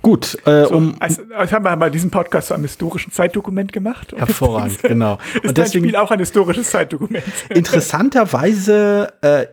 [0.00, 4.12] Gut, äh, So, um also, ich habe mal diesen Podcast zu einem historischen Zeitdokument gemacht.
[4.16, 5.18] hervorragend, genau.
[5.34, 7.24] Ist Und deswegen Spiel auch ein historisches Zeitdokument?
[7.50, 9.46] interessanterweise äh,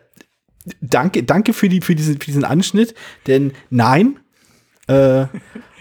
[0.80, 2.94] danke, danke für, die, für, diesen, für diesen Anschnitt,
[3.26, 4.18] denn nein,
[4.86, 5.26] äh,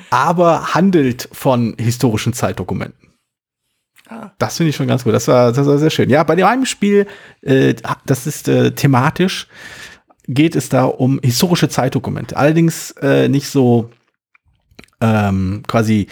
[0.09, 3.09] aber handelt von historischen Zeitdokumenten.
[4.09, 4.31] Ah.
[4.39, 5.13] Das finde ich schon ganz gut.
[5.13, 6.09] Das war, das war sehr schön.
[6.09, 7.05] Ja, bei dem einen Spiel,
[7.41, 9.47] äh, das ist äh, thematisch,
[10.29, 12.37] geht es da um historische Zeitdokumente.
[12.37, 13.89] Allerdings äh, nicht so
[15.01, 16.07] ähm, quasi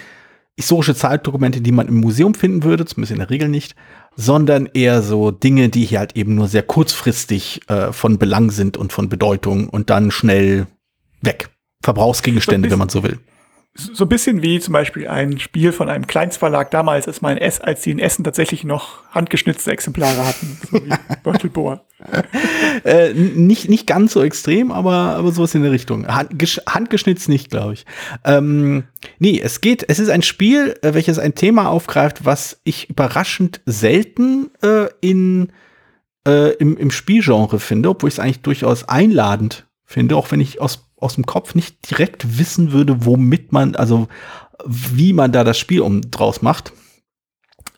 [0.55, 3.75] historische Zeitdokumente, die man im Museum finden würde, zumindest in der Regel nicht,
[4.15, 8.75] sondern eher so Dinge, die hier halt eben nur sehr kurzfristig äh, von Belang sind
[8.75, 10.65] und von Bedeutung und dann schnell
[11.21, 11.49] weg.
[11.83, 13.19] Verbrauchsgegenstände, So ein wenn man so will.
[13.77, 17.61] So ein bisschen wie zum Beispiel ein Spiel von einem Kleinstverlag damals, als, mein Ess,
[17.61, 20.89] als die in Essen tatsächlich noch handgeschnitzte Exemplare hatten, so wie
[21.23, 21.85] Beutelbohr.
[22.83, 26.07] Äh, nicht, nicht ganz so extrem, aber, aber sowas in der Richtung.
[26.07, 27.85] Hand, gesch- handgeschnitzt nicht, glaube ich.
[28.23, 28.85] Ähm,
[29.19, 33.61] nee, es geht, es ist ein Spiel, äh, welches ein Thema aufgreift, was ich überraschend
[33.65, 35.51] selten äh, in,
[36.27, 40.59] äh, im, im Spielgenre finde, obwohl ich es eigentlich durchaus einladend finde, auch wenn ich
[40.61, 44.07] aus, aus dem Kopf nicht direkt wissen würde, womit man, also
[44.65, 46.73] wie man da das Spiel um draus macht.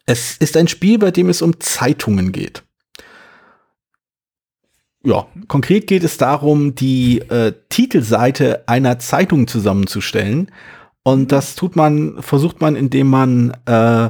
[0.06, 2.64] Es ist ein Spiel, bei dem es um Zeitungen geht.
[5.04, 10.52] Ja, konkret geht es darum, die äh, Titelseite einer Zeitung zusammenzustellen.
[11.04, 14.10] Und das tut man, versucht man, indem man äh,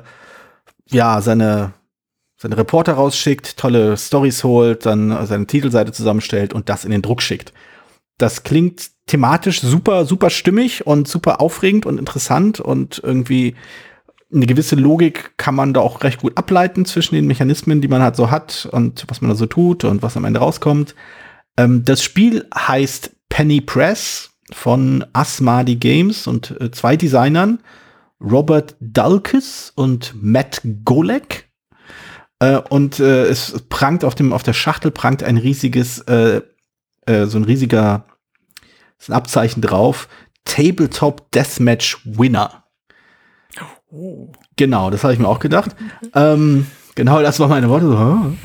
[0.90, 1.74] ja seine,
[2.38, 7.22] seine Reporter rausschickt, tolle Stories holt, dann seine Titelseite zusammenstellt und das in den Druck
[7.22, 7.54] schickt.
[8.18, 13.56] Das klingt thematisch super, super stimmig und super aufregend und interessant und irgendwie
[14.32, 18.04] eine gewisse Logik kann man da auch recht gut ableiten zwischen den Mechanismen, die man
[18.04, 20.94] halt so hat und was man da so tut und was am Ende rauskommt.
[21.58, 27.60] Ähm, das Spiel heißt Penny Press von Asmadi Games und äh, zwei Designern,
[28.22, 31.50] Robert Dulkes und Matt Golek.
[32.40, 36.42] Äh, und äh, es prangt auf dem auf der Schachtel prangt ein riesiges äh,
[37.08, 38.06] äh, so ein riesiger
[39.00, 40.08] ist ein Abzeichen drauf
[40.46, 42.64] Tabletop Deathmatch Winner.
[43.92, 44.32] Oh.
[44.56, 45.76] Genau, das habe ich mir auch gedacht.
[46.14, 48.38] ähm, genau, das waren meine Worte.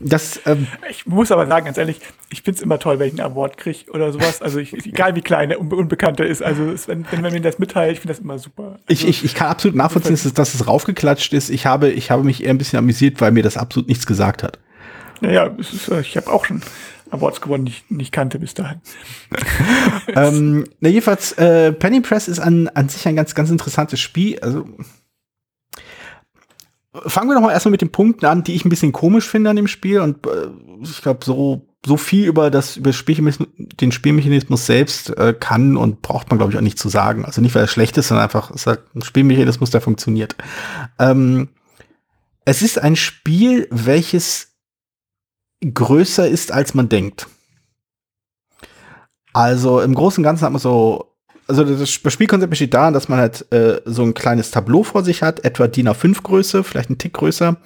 [0.00, 3.20] Das, ähm, ich muss aber sagen, ganz ehrlich, ich finde es immer toll, wenn ich
[3.20, 4.42] einen Award kriege oder sowas.
[4.42, 6.42] Also ich, egal wie klein der Unbe Unbekannte ist.
[6.42, 8.62] Also es, wenn, wenn man mir das mitteilt, ich finde das immer super.
[8.62, 11.48] Also, ich, ich, ich kann absolut nachvollziehen, dass es, dass es raufgeklatscht ist.
[11.48, 14.42] Ich habe, ich habe mich eher ein bisschen amüsiert, weil mir das absolut nichts gesagt
[14.42, 14.58] hat.
[15.20, 16.60] Naja, ist, ich habe auch schon
[17.14, 18.80] Awards gewonnen, die ich nicht kannte bis dahin.
[20.14, 24.38] ähm, na jedenfalls, äh, Penny Press ist an, an sich ein ganz, ganz interessantes Spiel.
[24.40, 24.66] Also
[27.06, 29.50] fangen wir doch mal erstmal mit den Punkten an, die ich ein bisschen komisch finde
[29.50, 30.00] an dem Spiel.
[30.00, 30.48] Und äh,
[30.82, 36.02] ich glaube, so, so viel über das, über Spielmechanismus, den Spielmechanismus selbst äh, kann und
[36.02, 37.24] braucht man, glaube ich, auch nicht zu sagen.
[37.24, 40.36] Also nicht, weil er schlecht ist, sondern einfach, es ist ein Spielmechanismus, der funktioniert.
[40.98, 41.48] Ähm,
[42.44, 44.53] es ist ein Spiel, welches
[45.72, 47.28] größer ist, als man denkt.
[49.32, 51.14] Also im Großen und Ganzen hat man so
[51.46, 55.22] also das Spielkonzept besteht darin, dass man halt äh, so ein kleines Tableau vor sich
[55.22, 57.56] hat, etwa DIN A5 Größe, vielleicht ein Tick größer.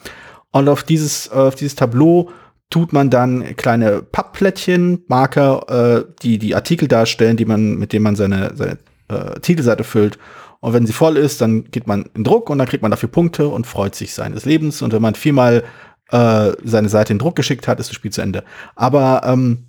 [0.50, 2.30] Und auf dieses, auf dieses Tableau
[2.70, 8.02] tut man dann kleine Pappplättchen, Marker, äh, die die Artikel darstellen, die man, mit denen
[8.02, 10.18] man seine, seine äh, Titelseite füllt.
[10.60, 13.08] Und wenn sie voll ist, dann geht man in Druck und dann kriegt man dafür
[13.08, 14.82] Punkte und freut sich seines Lebens.
[14.82, 15.62] Und wenn man viermal
[16.10, 18.44] äh, seine Seite in Druck geschickt hat, ist das Spiel zu Ende.
[18.74, 19.66] Aber ähm,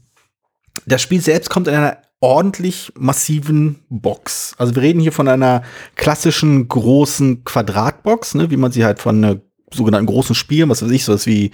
[0.85, 4.53] das Spiel selbst kommt in einer ordentlich massiven Box.
[4.57, 5.63] Also wir reden hier von einer
[5.95, 9.41] klassischen großen Quadratbox, ne, wie man sie halt von einer
[9.73, 11.51] sogenannten großen Spielen, was weiß ich, sowas wie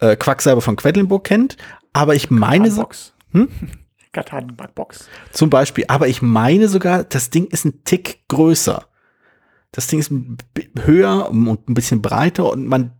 [0.00, 1.56] äh, Quacksalber von Quedlinburg kennt.
[1.92, 2.88] Aber ich meine so.
[3.32, 3.48] Hm?
[4.74, 5.08] Box.
[5.32, 5.86] Zum Beispiel.
[5.88, 8.86] Aber ich meine sogar, das Ding ist ein Tick größer.
[9.72, 10.12] Das Ding ist
[10.84, 12.92] höher und ein bisschen breiter und man,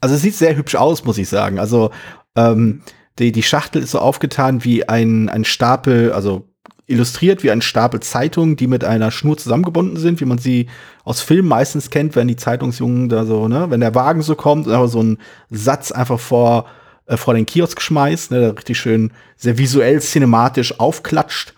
[0.00, 1.58] also es sieht sehr hübsch aus, muss ich sagen.
[1.58, 1.90] Also
[2.36, 2.82] ähm,
[3.18, 6.48] die, die Schachtel ist so aufgetan wie ein, ein Stapel, also
[6.86, 10.66] illustriert wie ein Stapel Zeitungen, die mit einer Schnur zusammengebunden sind, wie man sie
[11.04, 14.66] aus Filmen meistens kennt, wenn die Zeitungsjungen da so, ne, wenn der Wagen so kommt
[14.66, 15.18] und aber so ein
[15.50, 16.66] Satz einfach vor,
[17.06, 21.54] äh, vor den Kiosk schmeißt, ne, richtig schön, sehr visuell, cinematisch aufklatscht.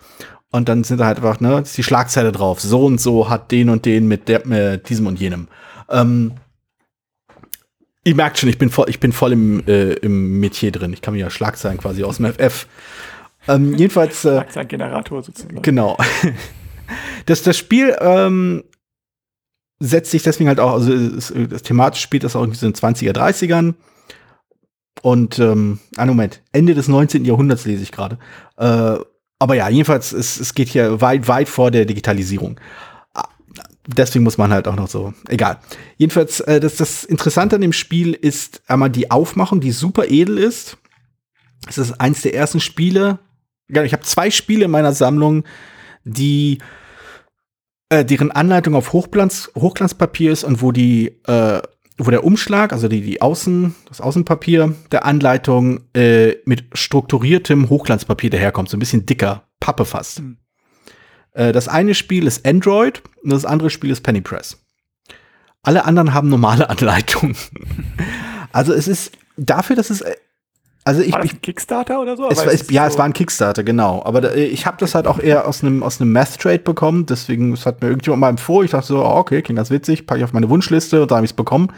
[0.51, 2.61] Und dann sind da halt einfach, ne, ist die Schlagzeile drauf.
[2.61, 5.47] So und so hat den und den mit, der, mit diesem und jenem.
[5.89, 6.33] Ähm,
[8.05, 10.91] Ihr merkt schon, ich bin voll, ich bin voll im, äh, im Metier drin.
[10.93, 12.67] Ich kann mir ja Schlagzeilen quasi aus dem FF.
[13.47, 14.25] Ähm, jedenfalls.
[14.25, 15.61] Äh, Schlagzeilengenerator sozusagen.
[15.61, 15.97] Genau.
[17.25, 18.65] Das, das Spiel ähm,
[19.79, 22.73] setzt sich deswegen halt auch, also es, das thematisch spielt das auch irgendwie so in
[22.73, 23.73] den 20er, 30ern.
[25.01, 27.23] Und, ähm, einen Moment, Ende des 19.
[27.23, 28.19] Jahrhunderts lese ich gerade.
[28.57, 28.97] Äh,
[29.39, 32.59] aber ja, jedenfalls, es, es geht hier weit, weit vor der Digitalisierung
[33.87, 35.59] deswegen muss man halt auch noch so, egal.
[35.97, 40.37] Jedenfalls, äh, das, das Interessante an dem Spiel ist einmal die Aufmachung, die super edel
[40.37, 40.77] ist.
[41.67, 43.19] Es ist eins der ersten Spiele.
[43.69, 45.43] Ich habe zwei Spiele in meiner Sammlung,
[46.03, 46.59] die
[47.89, 51.61] äh, deren Anleitung auf Hochglanz, Hochglanzpapier ist und wo die äh,
[51.97, 58.29] wo der Umschlag, also die, die Außen, das Außenpapier der Anleitung äh, mit strukturiertem Hochglanzpapier
[58.29, 60.21] daherkommt, so ein bisschen dicker, Pappe fast.
[60.21, 60.37] Mhm.
[61.33, 64.57] Äh, das eine Spiel ist Android und das andere Spiel ist Pennypress.
[65.61, 67.35] Alle anderen haben normale Anleitungen.
[68.51, 70.15] also es ist dafür, dass es äh,
[70.85, 72.29] also ich, war das ein Kickstarter oder so?
[72.29, 74.03] Es, es, ja, so es war ein Kickstarter, genau.
[74.03, 77.05] Aber da, ich habe das halt auch eher aus einem aus einem Math Trade bekommen.
[77.05, 78.65] Deswegen es hat mir irgendjemand mal empfohlen.
[78.65, 81.15] Ich dachte so, oh, okay, klingt ganz witzig, packe ich auf meine Wunschliste und da
[81.15, 81.69] habe ich es bekommen.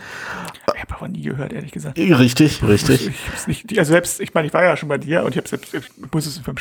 [0.75, 1.97] Ich habe aber nie gehört, ehrlich gesagt.
[1.97, 3.07] Richtig, richtig.
[3.07, 3.15] Ich,
[3.47, 5.47] ich nicht, also selbst, ich meine, ich war ja schon bei dir und ich habe
[5.47, 6.55] selbst, ich muss es beim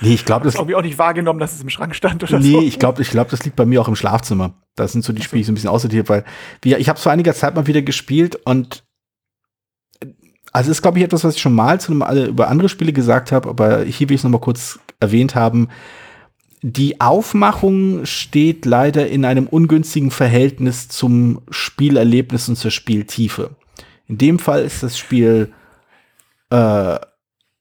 [0.00, 2.50] Nee, ich glaube, das ich auch nicht wahrgenommen, dass es im Schrank stand oder nee,
[2.50, 2.60] so.
[2.60, 4.54] Nee, ich glaube, ich glaube, das liegt bei mir auch im Schlafzimmer.
[4.76, 6.24] Das sind so die Spiele, die so ein bisschen aussortiert, weil
[6.62, 8.84] wir, ich habe vor einiger Zeit mal wieder gespielt und
[10.52, 13.30] also ist, glaube ich, etwas, was ich schon mal zu einem, über andere Spiele gesagt
[13.30, 15.68] habe, aber hier will ich es nochmal kurz erwähnt haben
[16.62, 23.50] die Aufmachung steht leider in einem ungünstigen Verhältnis zum Spielerlebnis und zur Spieltiefe.
[24.06, 25.52] In dem Fall ist das Spiel
[26.50, 26.98] äh,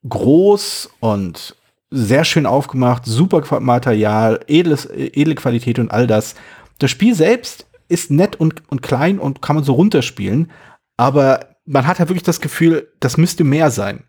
[0.07, 1.55] groß und
[1.91, 6.35] sehr schön aufgemacht, super Material, edles, edle Qualität und all das.
[6.79, 10.51] Das Spiel selbst ist nett und, und klein und kann man so runterspielen,
[10.97, 14.03] aber man hat halt wirklich das Gefühl, das müsste mehr sein.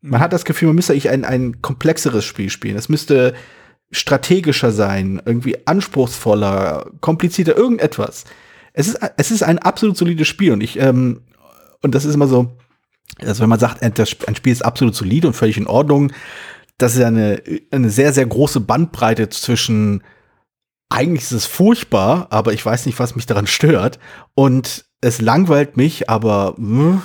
[0.00, 2.76] Man hat das Gefühl, man müsste eigentlich ein, ein komplexeres Spiel spielen.
[2.76, 3.34] Es müsste
[3.90, 8.24] strategischer sein, irgendwie anspruchsvoller, komplizierter, irgendetwas.
[8.72, 11.22] Es ist, es ist ein absolut solides Spiel und ich, ähm,
[11.82, 12.56] und das ist immer so,
[13.20, 16.12] also wenn man sagt, ein Spiel ist absolut solide und völlig in Ordnung,
[16.78, 20.02] das ist eine, eine sehr, sehr große Bandbreite zwischen
[20.88, 23.98] eigentlich ist es furchtbar, aber ich weiß nicht, was mich daran stört.
[24.34, 27.02] Und es langweilt mich, aber hm,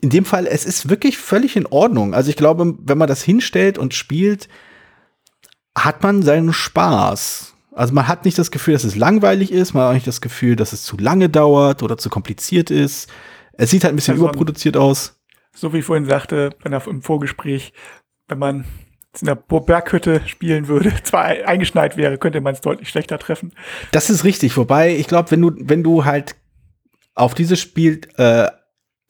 [0.00, 2.14] in dem Fall, es ist wirklich völlig in Ordnung.
[2.14, 4.48] Also ich glaube, wenn man das hinstellt und spielt,
[5.76, 7.54] hat man seinen Spaß.
[7.72, 10.20] Also man hat nicht das Gefühl, dass es langweilig ist, man hat auch nicht das
[10.20, 13.08] Gefühl, dass es zu lange dauert oder zu kompliziert ist.
[13.52, 15.20] Es sieht halt ein bisschen also, überproduziert aus.
[15.54, 17.72] So wie ich vorhin sagte, wenn er im Vorgespräch,
[18.28, 18.64] wenn man
[19.20, 23.52] in der Berghütte spielen würde, zwar eingeschneit wäre, könnte man es deutlich schlechter treffen.
[23.92, 26.36] Das ist richtig, wobei ich glaube, wenn du, wenn du halt
[27.14, 28.48] auf dieses Spiel äh,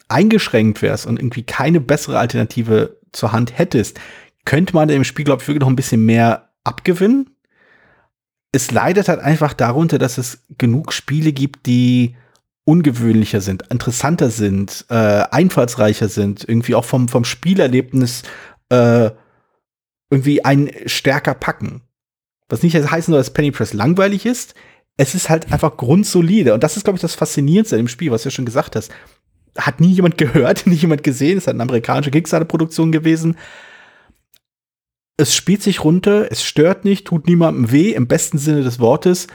[0.09, 4.01] eingeschränkt wärst und irgendwie keine bessere Alternative zur Hand hättest,
[4.45, 7.37] könnte man dem Spiel, glaube ich, wirklich noch ein bisschen mehr abgewinnen.
[8.53, 12.17] Es leidet halt einfach darunter, dass es genug Spiele gibt, die
[12.65, 18.23] ungewöhnlicher sind, interessanter sind, äh, einfallsreicher sind, irgendwie auch vom, vom Spielerlebnis
[18.69, 19.11] äh,
[20.11, 21.83] irgendwie ein stärker packen.
[22.49, 24.55] Was nicht heißt nur, dass Penny Press langweilig ist.
[24.97, 26.53] Es ist halt einfach grundsolide.
[26.53, 28.77] Und das ist, glaube ich, das Faszinierendste an dem Spiel, was du ja schon gesagt
[28.77, 28.91] hast.
[29.57, 31.39] Hat nie jemand gehört, nie jemand gesehen.
[31.39, 33.37] Es ist halt eine amerikanische Kickstarter-Produktion gewesen.
[35.21, 39.27] Es spielt sich runter, es stört nicht, tut niemandem weh, im besten Sinne des Wortes.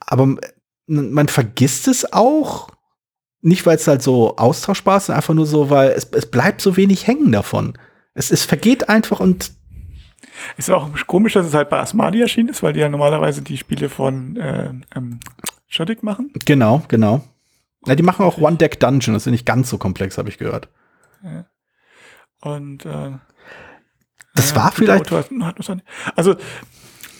[0.00, 0.36] Aber
[0.86, 2.68] man vergisst es auch.
[3.40, 6.62] Nicht, weil es halt so austauschbar ist, sondern einfach nur so, weil es, es bleibt
[6.62, 7.76] so wenig hängen davon.
[8.14, 9.52] Es, es vergeht einfach und
[10.56, 13.58] ist auch komisch, dass es halt bei Asmadi erschienen ist, weil die ja normalerweise die
[13.58, 15.20] Spiele von äh, ähm,
[15.68, 16.32] Shodik machen.
[16.46, 17.22] Genau, genau.
[17.86, 20.68] Ja, die machen auch One-Deck-Dungeon, das ist nicht ganz so komplex, habe ich gehört.
[21.22, 21.46] Ja.
[22.40, 23.12] Und äh,
[24.34, 25.10] das ja, war vielleicht.
[26.16, 26.36] also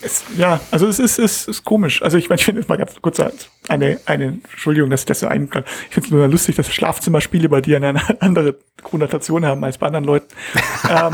[0.04, 2.02] es, ja, also es ist, es ist komisch.
[2.02, 3.20] Also ich meine, ich finde es mal ganz kurz
[3.68, 5.44] eine, eine Entschuldigung, dass ich das so ein.
[5.44, 9.86] Ich finde es nur lustig, dass Schlafzimmerspiele bei dir eine andere Konnotation haben als bei
[9.86, 10.28] anderen Leuten.
[10.90, 11.12] ähm,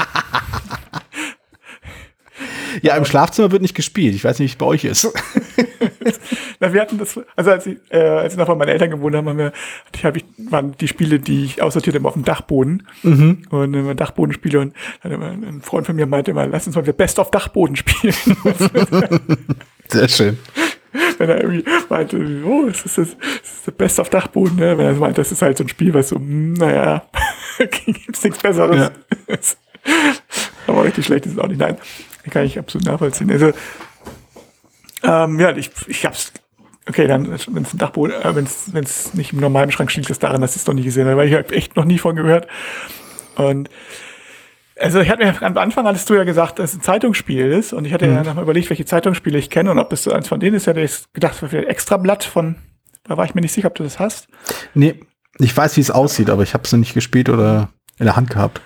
[2.82, 4.14] ja, im Schlafzimmer wird nicht gespielt.
[4.14, 5.06] Ich weiß nicht, wie es bei euch ist.
[6.60, 9.14] Na, wir hatten das, also als ich, äh, als ich noch bei meinen Eltern gewohnt
[9.14, 9.52] habe, haben wir,
[10.02, 12.86] hab ich, waren die Spiele, die ich aussortiert habe, auf dem Dachboden.
[13.02, 13.42] Mhm.
[13.50, 16.82] Und äh, Dachbodenspiele und dann immer, ein Freund von mir meinte immer, lass uns mal
[16.82, 18.14] wieder Best of Dachboden spielen.
[19.88, 20.38] Sehr schön.
[21.18, 24.76] Wenn er irgendwie meinte, oh, das ist das, das ist der Best of Dachboden, ne?
[24.76, 27.04] Wenn er meinte, das ist halt so ein Spiel, was so, hm, naja,
[27.58, 28.76] gibt's nichts Besseres.
[28.76, 28.90] Ja.
[30.66, 31.60] Aber richtig schlecht ist es auch nicht.
[31.60, 31.76] Nein,
[32.30, 33.30] kann ich absolut nachvollziehen.
[33.30, 33.52] Also,
[35.02, 36.32] ähm, ja, ich, ich hab's,
[36.88, 40.10] okay, dann, wenn es ein Dachboden, äh, wenn es nicht im normalen Schrank steht, liegt
[40.10, 41.98] das daran, dass ich es noch nie gesehen habe, weil ich habe echt noch nie
[41.98, 42.46] von gehört.
[43.36, 43.70] Und
[44.80, 47.72] also ich hatte mir am Anfang hattest du ja gesagt, dass es ein Zeitungsspiel ist
[47.72, 48.14] und ich hatte mhm.
[48.14, 50.62] ja nochmal überlegt, welche Zeitungsspiele ich kenne und ob das so eins von denen ist.
[50.62, 52.56] Ich hatte gedacht, vielleicht Extrablatt von,
[53.04, 54.28] da war ich mir nicht sicher, ob du das hast.
[54.74, 55.00] Nee,
[55.38, 58.30] ich weiß, wie es aussieht, aber ich habe es nicht gespielt oder in der Hand
[58.30, 58.62] gehabt.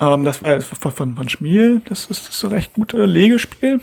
[0.00, 3.80] Ähm, das war von, von, von Schmiel, das ist, ist ein recht gutes Legespiel,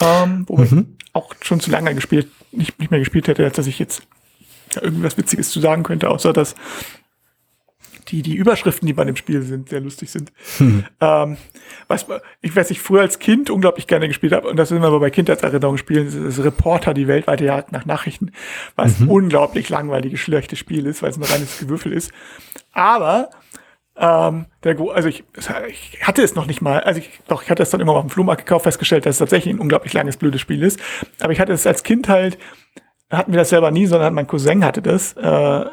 [0.00, 0.64] ähm, wo mhm.
[0.64, 4.02] ich auch schon zu lange gespielt, nicht, nicht mehr gespielt hätte, als dass ich jetzt
[4.80, 6.54] irgendwas Witziges zu sagen könnte, außer dass
[8.08, 10.32] die, die Überschriften, die bei dem Spiel sind, sehr lustig sind.
[10.58, 10.84] Mhm.
[11.00, 11.36] Ähm,
[11.88, 12.06] was
[12.40, 15.00] ich weiß, ich früher als Kind unglaublich gerne gespielt habe, und das sind wir aber
[15.00, 18.32] bei Kindheitserinnerungsspielen, das ist Reporter, die weltweite Jagd nach Nachrichten,
[18.76, 19.06] was mhm.
[19.06, 22.12] ein unglaublich langweiliges, schlechtes Spiel ist, weil es ein reines Gewürfel ist.
[22.72, 23.30] Aber
[23.96, 25.24] ähm, der, also ich,
[25.68, 28.04] ich, hatte es noch nicht mal, also ich, doch, ich hatte es dann immer auf
[28.04, 30.80] dem Flohmarkt gekauft, festgestellt, dass es tatsächlich ein unglaublich langes, blödes Spiel ist.
[31.20, 32.38] Aber ich hatte es als Kind halt,
[33.10, 35.12] hatten wir das selber nie, sondern mein Cousin hatte das.
[35.14, 35.66] Äh,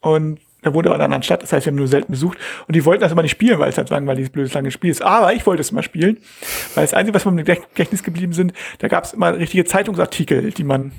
[0.00, 2.38] und er wohnte aber in einer anderen Stadt, das heißt, wir haben nur selten besucht.
[2.66, 4.90] Und die wollten das immer nicht spielen, weil es halt weil dieses blödes lange Spiel
[4.90, 5.02] ist.
[5.02, 6.18] Aber ich wollte es mal spielen,
[6.74, 10.52] weil das Einzige, was mir im Gedächtnis geblieben sind, da gab es immer richtige Zeitungsartikel,
[10.52, 10.92] die man,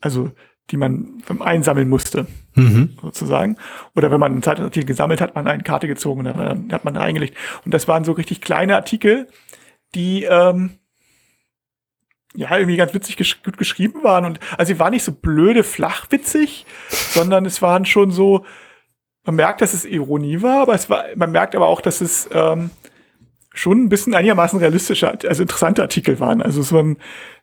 [0.00, 0.30] also
[0.70, 2.96] die man einsammeln musste, mhm.
[3.00, 3.56] sozusagen.
[3.94, 6.96] Oder wenn man einen Zeitartikel gesammelt hat, man eine Karte gezogen und dann hat man
[6.96, 7.36] reingelegt.
[7.64, 9.28] Und das waren so richtig kleine Artikel,
[9.94, 10.78] die ähm,
[12.34, 14.24] ja irgendwie ganz witzig gesch gut geschrieben waren.
[14.24, 18.44] Und also sie waren nicht so blöde flachwitzig, sondern es waren schon so,
[19.24, 22.28] man merkt, dass es Ironie war, aber es war, man merkt aber auch, dass es
[22.32, 22.70] ähm,
[23.56, 26.42] schon ein bisschen einigermaßen realistische, also interessante Artikel waren.
[26.42, 26.96] Also so ein,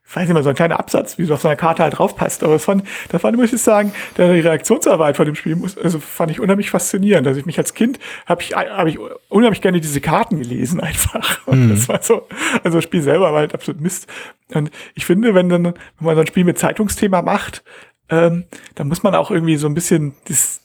[0.06, 1.98] ich weiß nicht mal, so ein kleiner Absatz, wie so auf so einer Karte halt
[1.98, 2.44] draufpasst.
[2.44, 6.00] Aber das fand, das fand, muss ich sagen, die Reaktionsarbeit von dem Spiel, muss, also
[6.00, 7.26] fand ich unheimlich faszinierend.
[7.28, 9.00] Also ich mich als Kind habe ich, hab ich
[9.30, 11.40] unheimlich gerne diese Karten gelesen einfach.
[11.48, 11.70] Und mhm.
[11.72, 12.28] das war so,
[12.64, 14.08] also das Spiel selber war halt absolut Mist.
[14.54, 17.64] Und ich finde, wenn dann, wenn man so ein Spiel mit Zeitungsthema macht,
[18.10, 18.44] ähm,
[18.76, 20.62] dann muss man auch irgendwie so ein bisschen das,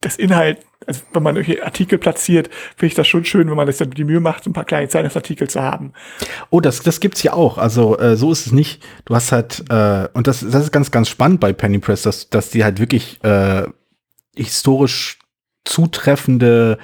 [0.00, 3.66] das Inhalt, also wenn man irgendwelche Artikel platziert, finde ich das schon schön, wenn man
[3.66, 5.92] das dann die Mühe macht, ein paar kleine Zeitungsartikel zu haben.
[6.50, 7.58] Oh, das, das gibt's ja auch.
[7.58, 8.82] Also äh, so ist es nicht.
[9.04, 12.28] Du hast halt, äh, und das, das ist ganz, ganz spannend bei Penny Press, dass,
[12.28, 13.64] dass die halt wirklich äh,
[14.36, 15.18] historisch
[15.64, 16.78] zutreffende,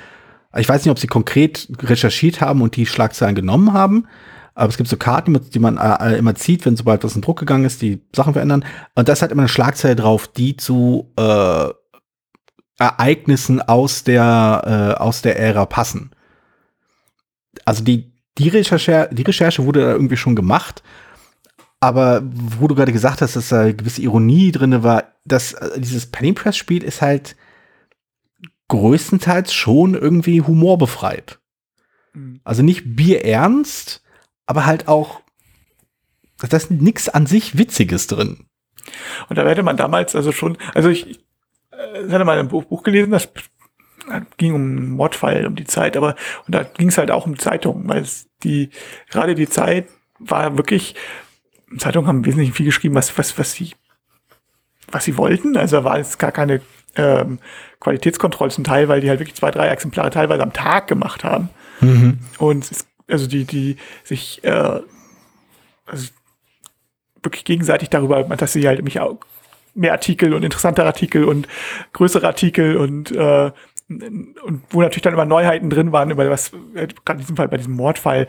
[0.56, 4.08] ich weiß nicht, ob sie konkret recherchiert haben und die Schlagzeilen genommen haben,
[4.54, 7.38] aber es gibt so Karten, die man äh, immer zieht, wenn sobald was in Druck
[7.38, 8.64] gegangen ist, die Sachen verändern.
[8.94, 11.68] Und da ist halt immer eine Schlagzeile drauf, die zu äh,
[12.83, 16.11] Ereignissen aus der, äh, aus der Ära passen.
[17.64, 20.83] Also die, die, Recherche, die Recherche wurde da irgendwie schon gemacht.
[21.80, 25.80] aber wo du gerade gesagt hast, dass da eine gewisse Ironie drin war, dass äh,
[25.80, 27.35] dieses Penny Press Spiel ist halt
[28.68, 31.41] größtenteils schon irgendwie humorbefreit.
[32.14, 32.41] Mhm.
[32.45, 34.03] Also nicht bierernst,
[34.47, 35.22] aber halt auch,
[36.39, 38.47] da ist nichts an sich Witziges drin.
[39.28, 41.20] Und da hätte man damals also schon, also ich,
[41.95, 43.28] ich äh, hatte mal ein Buch, Buch gelesen, das
[44.37, 46.16] ging um einen Mordfall um die Zeit, aber
[46.47, 48.70] und da ging es halt auch um Zeitungen, weil es die
[49.11, 49.87] gerade die Zeit
[50.18, 50.95] war wirklich
[51.78, 53.72] Zeitungen haben wesentlich viel geschrieben, was was was sie
[54.91, 55.57] was sie wollten.
[55.57, 56.61] Also da war es gar keine
[56.97, 57.39] ähm,
[57.80, 61.49] Qualitätskontrolle zum Teil, weil die halt wirklich zwei drei Exemplare teilweise am Tag gemacht haben.
[61.80, 62.18] Mhm.
[62.39, 64.80] Und es, also die die sich äh,
[65.87, 66.09] also
[67.22, 69.18] wirklich gegenseitig darüber, dass sie halt mich auch
[69.75, 71.49] mehr Artikel und interessantere Artikel und
[71.93, 73.51] größere Artikel und äh,
[73.89, 77.49] und wo natürlich dann immer Neuheiten drin waren, über was, äh, gerade in diesem Fall
[77.49, 78.27] bei diesem Mordfall,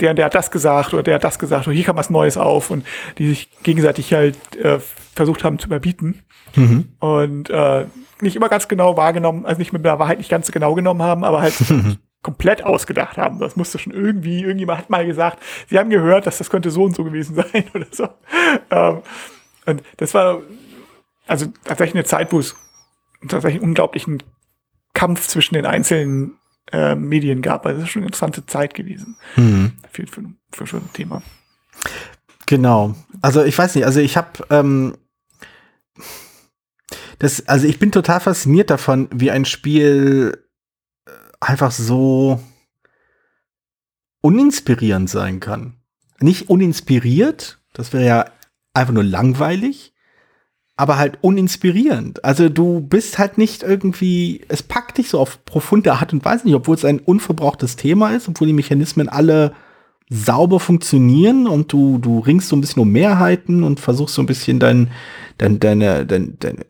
[0.00, 2.36] der, der hat das gesagt oder der hat das gesagt oder hier kam was Neues
[2.36, 2.84] auf und
[3.18, 4.78] die sich gegenseitig halt äh,
[5.14, 6.22] versucht haben zu überbieten
[6.56, 6.92] mhm.
[6.98, 7.86] und äh,
[8.20, 11.24] nicht immer ganz genau wahrgenommen, also nicht mit der Wahrheit nicht ganz genau genommen haben,
[11.24, 11.54] aber halt
[12.22, 13.38] komplett ausgedacht haben.
[13.38, 16.84] Das musste schon irgendwie, irgendjemand hat mal gesagt, sie haben gehört, dass das könnte so
[16.84, 18.08] und so gewesen sein oder so.
[18.70, 19.02] Ähm,
[19.66, 20.40] und das war
[21.30, 22.56] also tatsächlich eine Zeit, wo es
[23.28, 24.22] tatsächlich unglaublichen
[24.94, 26.38] Kampf zwischen den einzelnen
[26.72, 27.66] äh, Medien gab.
[27.66, 29.16] Also das ist schon eine interessante Zeit gewesen.
[29.36, 29.72] Mhm.
[29.92, 31.22] Für, für, für schon ein Thema.
[32.46, 32.96] Genau.
[33.22, 34.96] Also ich weiß nicht, also ich habe ähm,
[37.20, 40.36] das, also ich bin total fasziniert davon, wie ein Spiel
[41.06, 42.40] äh, einfach so
[44.20, 45.76] uninspirierend sein kann.
[46.18, 48.24] Nicht uninspiriert, das wäre ja
[48.74, 49.94] einfach nur langweilig,
[50.80, 52.24] aber halt uninspirierend.
[52.24, 56.46] Also du bist halt nicht irgendwie, es packt dich so auf profunde Art und Weise
[56.46, 59.52] nicht, obwohl es ein unverbrauchtes Thema ist, obwohl die Mechanismen alle
[60.08, 64.26] sauber funktionieren und du, du ringst so ein bisschen um Mehrheiten und versuchst so ein
[64.26, 64.90] bisschen dein,
[65.36, 66.64] dein, deine, dein, deine,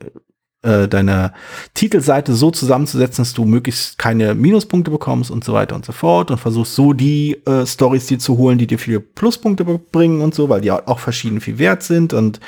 [0.61, 1.31] äh, deine
[1.73, 6.31] Titelseite so zusammenzusetzen, dass du möglichst keine Minuspunkte bekommst und so weiter und so fort
[6.31, 10.35] und versuchst so die äh, Stories dir zu holen, die dir viele Pluspunkte bringen und
[10.35, 12.41] so, weil die auch verschieden viel wert sind und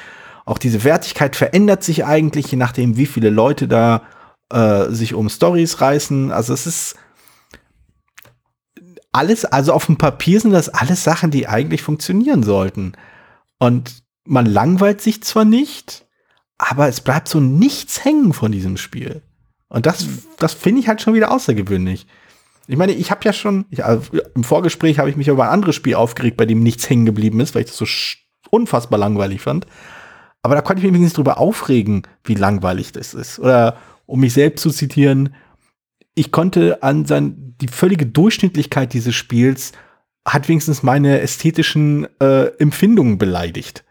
[0.46, 4.04] auch diese Wertigkeit verändert sich eigentlich, je nachdem, wie viele Leute da
[4.52, 6.32] äh, sich um Stories reißen.
[6.32, 6.96] Also es ist
[9.12, 12.94] alles, also auf dem Papier sind das alles Sachen, die eigentlich funktionieren sollten.
[13.60, 16.06] Und man langweilt sich zwar nicht,
[16.58, 19.22] aber es bleibt so nichts hängen von diesem Spiel.
[19.70, 20.06] Und das,
[20.38, 22.06] das finde ich halt schon wieder außergewöhnlich.
[22.68, 24.04] Ich meine, ich habe ja schon, ich, also
[24.36, 27.40] im Vorgespräch habe ich mich über ein anderes Spiel aufgeregt, bei dem nichts hängen geblieben
[27.40, 27.86] ist, weil ich das so
[28.50, 29.66] unfassbar langweilig fand.
[30.44, 33.40] Aber da konnte ich mich nicht drüber aufregen, wie langweilig das ist.
[33.40, 35.34] Oder um mich selbst zu zitieren,
[36.16, 39.72] ich konnte an sein, die völlige Durchschnittlichkeit dieses Spiels
[40.28, 43.84] hat wenigstens meine ästhetischen äh, Empfindungen beleidigt.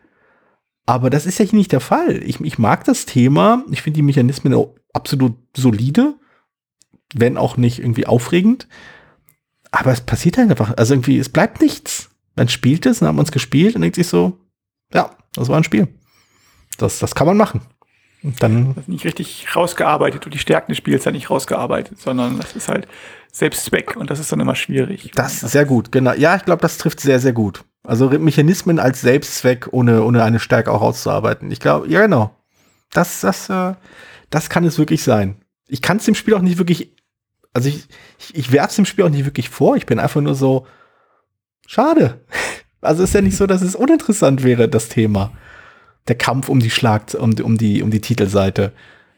[0.86, 2.22] Aber das ist ja hier nicht der Fall.
[2.22, 3.64] Ich, ich mag das Thema.
[3.70, 4.54] Ich finde die Mechanismen
[4.92, 6.14] absolut solide,
[7.14, 8.68] wenn auch nicht irgendwie aufregend.
[9.70, 10.76] Aber es passiert halt einfach.
[10.76, 12.10] Also irgendwie, es bleibt nichts.
[12.34, 14.38] Man spielt es, dann haben wir uns gespielt und denkt sich so,
[14.92, 15.88] ja, das war ein Spiel.
[16.78, 17.62] Das, das kann man machen.
[18.22, 22.00] Und dann das ist nicht richtig rausgearbeitet und die Stärken des Spiels sind nicht rausgearbeitet,
[22.00, 22.86] sondern das ist halt
[23.32, 25.10] Selbstzweck und das ist dann immer schwierig.
[25.14, 26.12] Das ist sehr gut, genau.
[26.12, 27.64] Ja, ich glaube, das trifft sehr, sehr gut.
[27.82, 31.50] Also Mechanismen als Selbstzweck, ohne, ohne eine Stärke auch auszuarbeiten.
[31.50, 32.36] Ich glaube, ja, genau.
[32.92, 33.74] Das, das, äh,
[34.30, 35.36] das kann es wirklich sein.
[35.66, 36.92] Ich kann es dem Spiel auch nicht wirklich,
[37.52, 37.88] also ich,
[38.20, 39.76] ich, ich werfe es dem Spiel auch nicht wirklich vor.
[39.76, 40.66] Ich bin einfach nur so,
[41.66, 42.20] schade.
[42.84, 45.30] Also ist ja nicht so, dass es uninteressant wäre, das Thema
[46.08, 48.72] der Kampf um die Schlag, um, um die, um die Titelseite.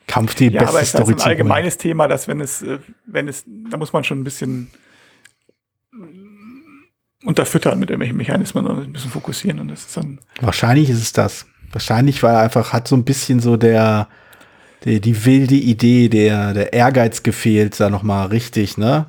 [0.06, 2.78] Kampf die ja, beste aber es Story ist ein allgemeines Thema, dass wenn es, äh,
[3.06, 4.70] wenn es, da muss man schon ein bisschen
[7.24, 10.20] unterfüttern mit irgendwelchen Mechanismen und ein bisschen fokussieren und das ist dann.
[10.40, 11.46] Wahrscheinlich ist es das.
[11.72, 14.08] Wahrscheinlich, weil er einfach hat so ein bisschen so der,
[14.84, 19.06] die, die wilde Idee, der, der Ehrgeiz gefehlt, da nochmal richtig, ne?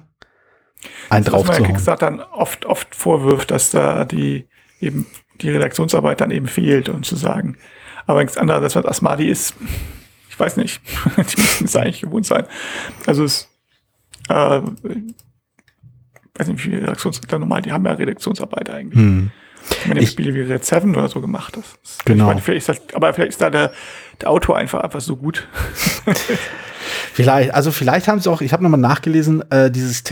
[1.10, 4.48] Ein drauf zu ja dann oft, oft vorwirft, dass da die
[4.82, 5.06] eben
[5.42, 7.58] die Redaktionsarbeit dann eben fehlt und zu sagen,
[8.06, 9.56] aber nichts anderes, das was Asmadi ist,
[10.30, 10.82] ich weiß nicht,
[11.18, 12.46] die müssen es eigentlich gewohnt sein.
[13.06, 13.50] Also es,
[14.30, 14.62] äh,
[16.36, 19.00] weiß nicht, wie viele Redaktionsleiter normal, die haben ja Redaktionsarbeit eigentlich.
[19.00, 19.32] Hm.
[19.86, 22.06] Wenn ich Spiele wie Red Seven oder so gemacht hast.
[22.06, 22.28] Genau.
[22.28, 23.72] Meine, vielleicht ist das, aber vielleicht ist da der,
[24.22, 25.48] der Autor einfach einfach so gut.
[27.14, 30.04] vielleicht, also vielleicht haben sie auch, ich habe nochmal nachgelesen, äh, dieses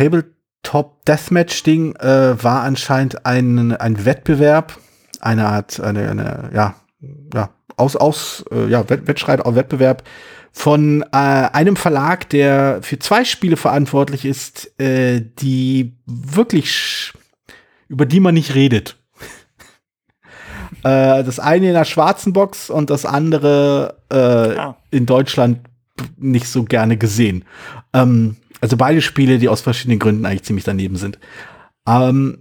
[0.64, 4.80] Tabletop Deathmatch Ding äh, war anscheinend ein, ein Wettbewerb
[5.20, 6.76] eine Art, eine, eine ja,
[7.34, 10.04] ja, aus, aus, äh, ja, Wettstreit, Wettbewerb
[10.52, 17.14] von äh, einem Verlag, der für zwei Spiele verantwortlich ist, äh, die wirklich
[17.88, 18.98] über die man nicht redet.
[20.86, 24.76] Äh, das eine in der schwarzen Box und das andere äh, Ah.
[24.92, 25.60] in Deutschland
[26.18, 27.46] nicht so gerne gesehen.
[27.94, 31.20] Ähm, also beide Spiele, die aus verschiedenen Gründen eigentlich ziemlich daneben sind.
[31.86, 32.38] Ähm,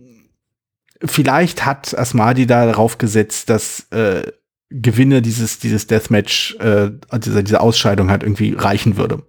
[1.04, 4.30] vielleicht hat Asmadi da darauf gesetzt, dass äh,
[4.70, 9.24] Gewinne dieses, dieses Deathmatch, äh, dieser, diese Ausscheidung halt irgendwie reichen würde.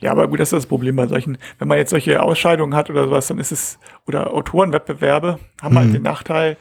[0.00, 2.90] Ja, aber gut, das ist das Problem bei solchen, wenn man jetzt solche Ausscheidungen hat
[2.90, 5.92] oder sowas, dann ist es, oder Autorenwettbewerbe haben halt Mhm.
[5.94, 6.58] den Nachteil,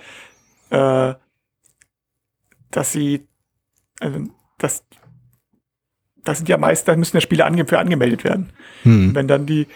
[0.69, 1.13] äh,
[2.71, 3.27] dass sie,
[3.99, 4.29] also,
[4.59, 4.85] dass,
[6.24, 8.51] das sind ja meist, da müssen ja Spiele ange für angemeldet werden.
[8.84, 9.15] Hm.
[9.15, 9.67] Wenn dann die,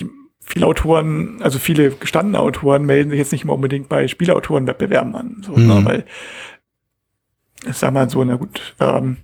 [0.00, 0.08] die
[0.40, 5.42] viele Autoren, also viele gestandene Autoren melden sich jetzt nicht mehr unbedingt bei Spielautorenwettbewerben an,
[5.44, 5.66] so, Mhm.
[5.66, 6.04] ne, weil,
[7.72, 9.18] sag mal so, na gut, ähm,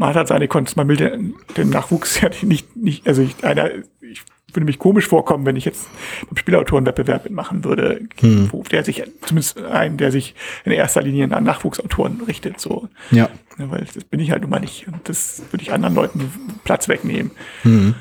[0.00, 3.44] man hat halt seine Konten, man will den, den Nachwuchs ja nicht, nicht, also ich,
[3.44, 3.70] einer,
[4.00, 4.22] ich
[4.52, 5.88] würde mich komisch vorkommen, wenn ich jetzt
[6.26, 8.48] einen Spielautorenwettbewerb mitmachen würde, Hm.
[8.50, 10.34] wo der sich, zumindest einen, der sich
[10.64, 12.88] in erster Linie an Nachwuchsautoren richtet, so.
[13.10, 13.28] Ja.
[13.58, 14.88] Ja, weil das bin ich halt nun mal nicht.
[14.88, 16.32] Und das würde ich anderen Leuten
[16.64, 17.30] Platz wegnehmen.
[17.62, 17.94] Hm.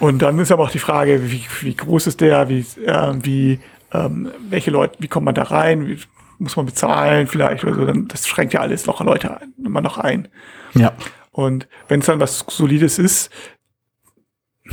[0.00, 3.60] Und dann ist aber auch die Frage, wie, wie groß ist der, wie, äh, wie
[3.92, 5.98] ähm, welche Leute, wie kommt man da rein, wie,
[6.40, 9.82] muss man bezahlen vielleicht oder so, dann, das schränkt ja alles noch Leute ein, immer
[9.82, 10.26] noch ein.
[10.74, 10.92] Ja.
[11.32, 13.30] Und wenn es dann was Solides ist,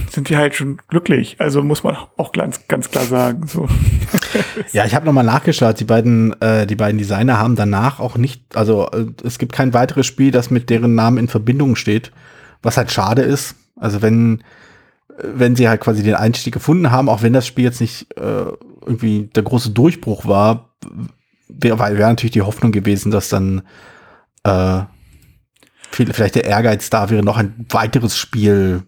[0.09, 1.37] sind die halt schon glücklich.
[1.39, 3.47] Also muss man auch ganz, ganz klar sagen.
[3.47, 3.67] So.
[4.71, 5.79] Ja, ich habe nochmal nachgeschaut.
[5.79, 9.73] Die beiden, äh, die beiden Designer haben danach auch nicht, also äh, es gibt kein
[9.73, 12.11] weiteres Spiel, das mit deren Namen in Verbindung steht,
[12.61, 13.55] was halt schade ist.
[13.75, 14.43] Also wenn,
[15.17, 18.51] wenn sie halt quasi den Einstieg gefunden haben, auch wenn das Spiel jetzt nicht äh,
[18.85, 20.69] irgendwie der große Durchbruch war,
[21.47, 23.63] wäre wär natürlich die Hoffnung gewesen, dass dann
[24.43, 24.81] äh,
[25.91, 28.83] vielleicht der Ehrgeiz da wäre, noch ein weiteres Spiel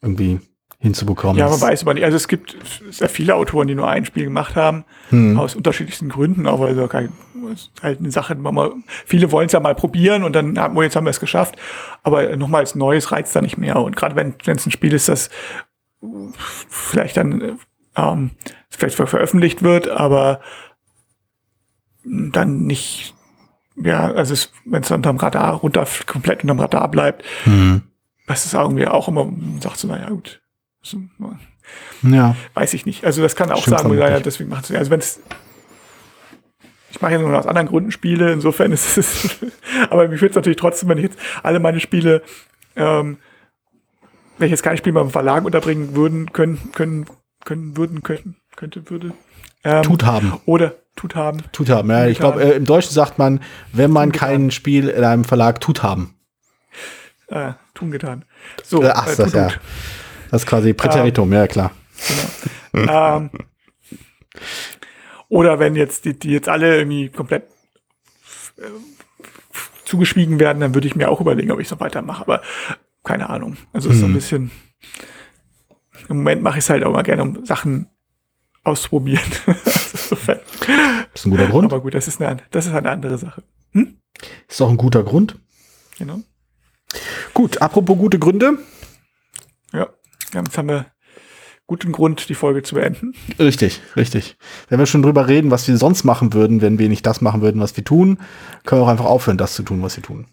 [0.00, 0.40] irgendwie
[0.78, 1.36] hinzubekommen.
[1.38, 2.04] Ja, man weiß aber nicht.
[2.04, 2.56] Also es gibt
[2.90, 5.38] sehr viele Autoren, die nur ein Spiel gemacht haben, Hm.
[5.38, 7.12] aus unterschiedlichsten Gründen, auch weil so kein,
[7.52, 8.72] es ist halt eine Sache, man mal,
[9.06, 11.54] viele wollen es ja mal probieren und dann haben wir jetzt haben wir es geschafft,
[12.02, 13.76] aber nochmal als Neues reizt da nicht mehr.
[13.76, 15.30] Und gerade wenn es ein Spiel ist, das
[16.68, 17.58] vielleicht dann
[17.94, 18.30] ähm,
[18.68, 20.40] vielleicht ver- veröffentlicht wird, aber
[22.04, 23.14] dann nicht,
[23.84, 27.82] ja, also wenn es unterm Radar runter, komplett unterm Radar bleibt, Hm.
[28.26, 29.30] das ist irgendwie auch immer,
[29.60, 30.40] sagt so, naja, gut.
[30.80, 30.96] Das,
[32.02, 32.34] Ja.
[32.54, 33.04] weiß ich nicht.
[33.04, 35.20] Also das kann auch Stimmt sagen, ja, deswegen macht es, also wenn es,
[36.90, 39.38] ich mache ja nur aus anderen Gründen Spiele, insofern ist es,
[39.90, 42.22] aber mich würde es natürlich trotzdem, wenn ich jetzt alle meine Spiele,
[42.76, 43.18] ähm,
[44.38, 47.06] wenn ich jetzt kein Spiel beim Verlag unterbringen würden, können, können,
[47.44, 49.12] können, würden, können, könnte, würde.
[49.64, 50.32] Ähm, Tut haben.
[50.46, 51.42] Oder tut haben.
[51.52, 52.06] Tut haben, ja.
[52.06, 53.40] Ich glaube, äh, im Deutschen sagt man,
[53.72, 56.14] wenn man kein Spiel in einem Verlag tut haben.
[57.28, 58.24] Äh, tun getan.
[58.62, 59.48] So, Äh, ach, das, tut, ja.
[60.30, 61.72] Das ist quasi Präteritum, ja klar.
[62.72, 63.16] Genau.
[63.16, 63.30] ähm,
[65.28, 67.44] oder wenn jetzt die, die jetzt alle irgendwie komplett
[68.58, 68.62] äh,
[69.84, 72.22] zugeschwiegen werden, dann würde ich mir auch überlegen, ob ich so weitermache.
[72.22, 72.42] Aber
[73.04, 73.56] keine Ahnung.
[73.72, 74.14] Also es ist so ein Hm.
[74.14, 74.50] bisschen.
[76.08, 77.88] Im Moment mache ich es halt auch mal gerne, um Sachen
[78.64, 79.24] auszuprobieren.
[79.46, 79.60] also
[79.92, 80.40] insofern.
[81.14, 81.72] Ist ein guter Grund.
[81.72, 83.42] Aber gut, das ist eine, das ist eine andere Sache.
[84.48, 85.38] Ist doch ein guter Grund.
[85.98, 86.20] Genau.
[87.34, 88.58] Gut, apropos gute Gründe.
[89.72, 89.88] Ja.
[90.34, 90.42] ja.
[90.42, 90.86] Jetzt haben wir
[91.66, 93.14] guten Grund, die Folge zu beenden.
[93.38, 94.36] Richtig, richtig.
[94.68, 97.40] Wenn wir schon drüber reden, was wir sonst machen würden, wenn wir nicht das machen
[97.40, 98.18] würden, was wir tun,
[98.64, 100.26] können wir auch einfach aufhören, das zu tun, was wir tun.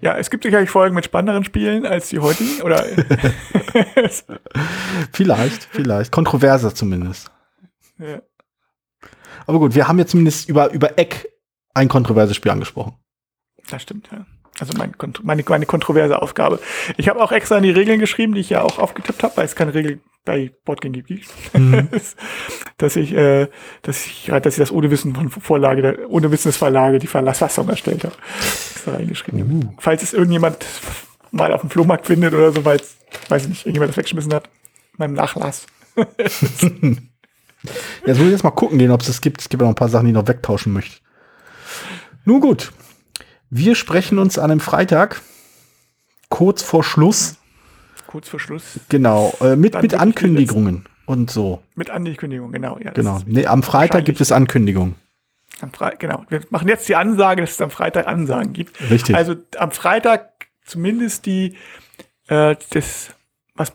[0.00, 2.62] Ja, es gibt sicherlich Folgen mit spannenderen Spielen als die heutigen.
[2.62, 2.84] Oder
[5.12, 6.12] Vielleicht, vielleicht.
[6.12, 7.30] Kontroverser zumindest.
[7.98, 8.22] Ja.
[9.46, 11.28] Aber gut, wir haben jetzt zumindest über, über Eck
[11.74, 12.94] ein kontroverses Spiel angesprochen.
[13.68, 14.26] Das stimmt, ja.
[14.60, 16.60] Also mein, meine, meine kontroverse Aufgabe.
[16.96, 19.46] Ich habe auch extra in die Regeln geschrieben, die ich ja auch aufgetippt habe, weil
[19.46, 21.88] es keine Regel bei Boardgame gibt, Mhm.
[22.78, 23.48] dass ich, äh,
[23.82, 27.68] dass ich, dass ich das ohne Wissen von Vorlage, ohne Wissen des Verlage die Verlassfassung
[27.68, 28.14] erstellt habe.
[28.74, 29.64] Extra reingeschrieben.
[29.64, 29.74] Uh.
[29.78, 30.64] Falls es irgendjemand
[31.32, 32.96] mal auf dem Flohmarkt findet oder so, weil es,
[33.28, 34.48] weiß ich nicht, irgendjemand das weggeschmissen hat,
[34.96, 35.66] meinem Nachlass.
[38.06, 39.40] Jetzt muss ich jetzt mal gucken gehen, ob es das gibt.
[39.40, 40.96] Es gibt ja noch ein paar Sachen, die ich noch wegtauschen möchte.
[42.24, 42.72] Nun gut.
[43.50, 45.20] Wir sprechen uns an einem Freitag,
[46.28, 47.36] kurz vor Schluss,
[48.06, 48.80] Kurz vor Schluss.
[48.88, 51.62] genau, äh, mit, Dann mit Ankündigungen und so.
[51.74, 52.78] Mit Ankündigung, genau.
[52.82, 53.20] Ja, Genau.
[53.26, 54.94] Nee, am Freitag gibt es Ankündigungen.
[55.60, 56.24] Am Fre genau.
[56.28, 58.78] Wir machen jetzt die Ansage, dass es am Freitag Ansagen gibt.
[58.90, 59.14] Richtig.
[59.16, 60.30] Also am Freitag
[60.64, 61.56] zumindest die,
[62.28, 63.10] äh, das,
[63.54, 63.72] was,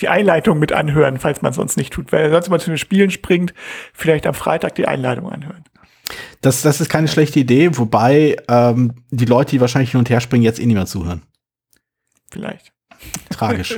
[0.00, 2.12] die Einleitung mit anhören, falls man sonst nicht tut.
[2.12, 3.54] Weil sonst mal zu den Spielen springt,
[3.92, 5.64] vielleicht am Freitag die Einleitung anhören.
[6.40, 10.20] Das, das ist keine schlechte Idee, wobei ähm, die Leute, die wahrscheinlich hin und her
[10.20, 11.22] springen, jetzt eh nicht mehr zuhören.
[12.30, 12.72] Vielleicht.
[13.30, 13.76] Tragisch.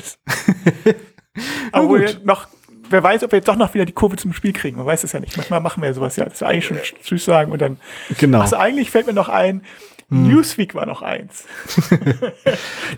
[1.72, 2.48] Aber noch
[2.90, 4.76] wer weiß, ob wir jetzt doch noch wieder die Kurve zum Spiel kriegen.
[4.76, 5.36] Man weiß es ja nicht.
[5.36, 6.24] Manchmal machen wir ja sowas ja.
[6.24, 7.78] Das ist eigentlich schon Tschüss sagen und dann.
[8.18, 8.40] Genau.
[8.40, 9.62] Also eigentlich fällt mir noch ein,
[10.10, 11.44] Newsweek war noch eins.
[11.90, 11.90] das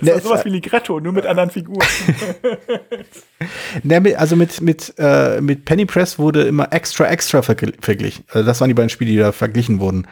[0.00, 1.86] Ne, war sowas wie Ligretto, nur mit anderen Figuren.
[3.82, 8.24] Ne, also mit, mit, äh, mit Penny Press wurde immer Extra Extra vergl verglichen.
[8.30, 10.06] Also das waren die beiden Spiele, die da verglichen wurden.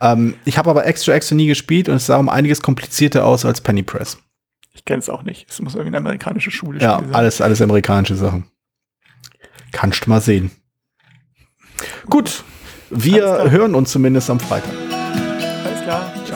[0.00, 3.44] Ähm, ich habe aber Extra Extra nie gespielt und es sah um einiges komplizierter aus
[3.44, 4.18] als Penny Press.
[4.72, 5.48] Ich kenne es auch nicht.
[5.50, 7.14] Es muss irgendwie eine amerikanische Schule Ja, sein.
[7.14, 8.44] alles, alles amerikanische Sachen.
[9.72, 10.50] Kannst du mal sehen.
[12.08, 12.42] Gut,
[12.90, 14.72] wir hören uns zumindest am Freitag.